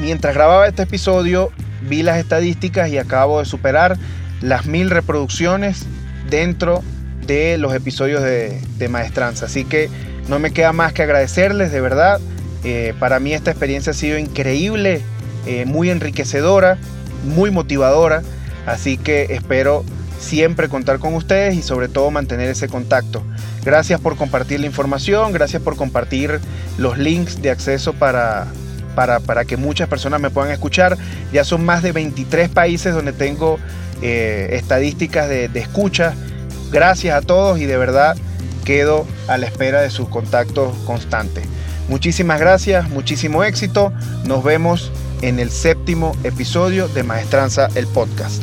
mientras 0.00 0.34
grababa 0.34 0.66
este 0.66 0.82
episodio 0.82 1.50
vi 1.88 2.02
las 2.02 2.18
estadísticas 2.18 2.90
y 2.90 2.98
acabo 2.98 3.38
de 3.38 3.44
superar 3.44 3.96
las 4.40 4.66
mil 4.66 4.90
reproducciones 4.90 5.86
dentro 6.28 6.82
de 7.26 7.58
los 7.58 7.74
episodios 7.74 8.22
de 8.22 8.88
Maestranza. 8.88 9.46
Así 9.46 9.64
que 9.64 9.88
no 10.28 10.38
me 10.38 10.52
queda 10.52 10.72
más 10.72 10.92
que 10.92 11.02
agradecerles, 11.02 11.72
de 11.72 11.80
verdad. 11.80 12.20
Eh, 12.64 12.94
para 12.98 13.18
mí 13.18 13.32
esta 13.32 13.50
experiencia 13.50 13.90
ha 13.90 13.94
sido 13.94 14.18
increíble, 14.18 15.02
eh, 15.46 15.64
muy 15.66 15.90
enriquecedora, 15.90 16.78
muy 17.24 17.50
motivadora, 17.50 18.22
así 18.66 18.96
que 18.96 19.26
espero 19.30 19.84
siempre 20.20 20.68
contar 20.68 21.00
con 21.00 21.14
ustedes 21.14 21.56
y 21.56 21.62
sobre 21.62 21.88
todo 21.88 22.10
mantener 22.12 22.48
ese 22.48 22.68
contacto. 22.68 23.22
Gracias 23.64 24.00
por 24.00 24.16
compartir 24.16 24.60
la 24.60 24.66
información, 24.66 25.32
gracias 25.32 25.62
por 25.62 25.76
compartir 25.76 26.40
los 26.78 26.98
links 26.98 27.42
de 27.42 27.50
acceso 27.50 27.92
para, 27.92 28.46
para, 28.94 29.44
que 29.44 29.56
muchas 29.56 29.88
personas 29.88 30.20
me 30.20 30.30
puedan 30.30 30.52
escuchar. 30.52 30.96
Ya 31.32 31.42
son 31.44 31.64
más 31.64 31.82
de 31.82 31.90
23 31.90 32.48
países 32.48 32.94
donde 32.94 33.12
tengo 33.12 33.58
eh, 34.00 34.50
estadísticas 34.52 35.28
de 35.28 35.50
escucha. 35.54 36.14
Gracias 36.70 37.16
a 37.16 37.20
todos 37.22 37.58
y 37.58 37.66
de 37.66 37.76
verdad 37.76 38.16
quedo 38.62 39.06
a 39.28 39.38
la 39.38 39.46
espera 39.46 39.82
de 39.82 39.90
sus 39.90 40.08
contactos 40.08 40.74
constantes. 40.86 41.44
Muchísimas 41.88 42.40
gracias, 42.40 42.88
muchísimo 42.90 43.44
éxito. 43.44 43.92
Nos 44.24 44.42
vemos 44.42 44.90
en 45.20 45.38
el 45.38 45.50
séptimo 45.50 46.16
episodio 46.24 46.88
de 46.88 47.02
Maestranza, 47.02 47.68
el 47.74 47.86
podcast. 47.86 48.42